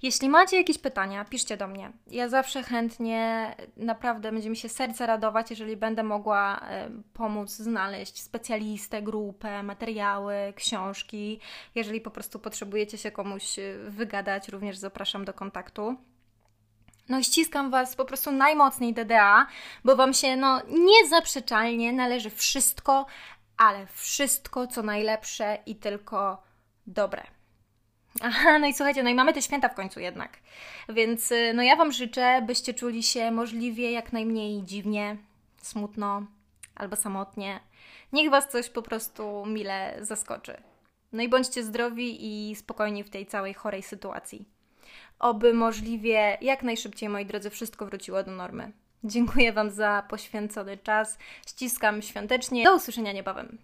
Jeśli 0.01 0.29
macie 0.29 0.57
jakieś 0.57 0.77
pytania, 0.77 1.25
piszcie 1.25 1.57
do 1.57 1.67
mnie. 1.67 1.91
Ja 2.07 2.29
zawsze 2.29 2.63
chętnie, 2.63 3.55
naprawdę 3.77 4.31
będzie 4.31 4.49
mi 4.49 4.57
się 4.57 4.69
serce 4.69 5.05
radować, 5.05 5.49
jeżeli 5.49 5.77
będę 5.77 6.03
mogła 6.03 6.59
e, 6.59 6.89
pomóc 7.13 7.49
znaleźć 7.49 8.21
specjalistę, 8.21 9.01
grupę, 9.01 9.63
materiały, 9.63 10.35
książki. 10.55 11.39
Jeżeli 11.75 12.01
po 12.01 12.11
prostu 12.11 12.39
potrzebujecie 12.39 12.97
się 12.97 13.11
komuś 13.11 13.59
e, 13.59 13.77
wygadać, 13.89 14.49
również 14.49 14.77
zapraszam 14.77 15.25
do 15.25 15.33
kontaktu. 15.33 15.95
No 17.09 17.23
ściskam 17.23 17.71
Was 17.71 17.95
po 17.95 18.05
prostu 18.05 18.31
najmocniej 18.31 18.93
DDA, 18.93 19.47
bo 19.83 19.95
Wam 19.95 20.13
się 20.13 20.35
no 20.35 20.61
niezaprzeczalnie 20.67 21.93
należy 21.93 22.29
wszystko, 22.29 23.05
ale 23.57 23.87
wszystko 23.87 24.67
co 24.67 24.83
najlepsze 24.83 25.57
i 25.65 25.75
tylko 25.75 26.43
dobre. 26.87 27.34
Aha, 28.21 28.59
no 28.59 28.67
i 28.67 28.73
słuchajcie, 28.73 29.03
no 29.03 29.09
i 29.09 29.15
mamy 29.15 29.33
te 29.33 29.41
święta 29.41 29.69
w 29.69 29.75
końcu 29.75 29.99
jednak. 29.99 30.37
Więc 30.89 31.31
y, 31.31 31.51
no 31.55 31.63
ja 31.63 31.75
Wam 31.75 31.91
życzę, 31.91 32.41
byście 32.41 32.73
czuli 32.73 33.03
się 33.03 33.31
możliwie 33.31 33.91
jak 33.91 34.13
najmniej 34.13 34.63
dziwnie, 34.63 35.17
smutno 35.61 36.25
albo 36.75 36.95
samotnie. 36.95 37.59
Niech 38.13 38.29
Was 38.29 38.49
coś 38.49 38.69
po 38.69 38.81
prostu 38.81 39.45
mile 39.45 39.97
zaskoczy. 40.01 40.57
No 41.11 41.23
i 41.23 41.29
bądźcie 41.29 41.63
zdrowi 41.63 42.17
i 42.51 42.55
spokojni 42.55 43.03
w 43.03 43.09
tej 43.09 43.25
całej 43.25 43.53
chorej 43.53 43.83
sytuacji. 43.83 44.45
Oby 45.19 45.53
możliwie 45.53 46.37
jak 46.41 46.63
najszybciej, 46.63 47.09
moi 47.09 47.25
drodzy, 47.25 47.49
wszystko 47.49 47.85
wróciło 47.85 48.23
do 48.23 48.31
normy. 48.31 48.71
Dziękuję 49.03 49.53
Wam 49.53 49.71
za 49.71 50.03
poświęcony 50.09 50.77
czas. 50.77 51.17
Ściskam 51.47 52.01
świątecznie. 52.01 52.63
Do 52.63 52.75
usłyszenia 52.75 53.11
niebawem. 53.11 53.57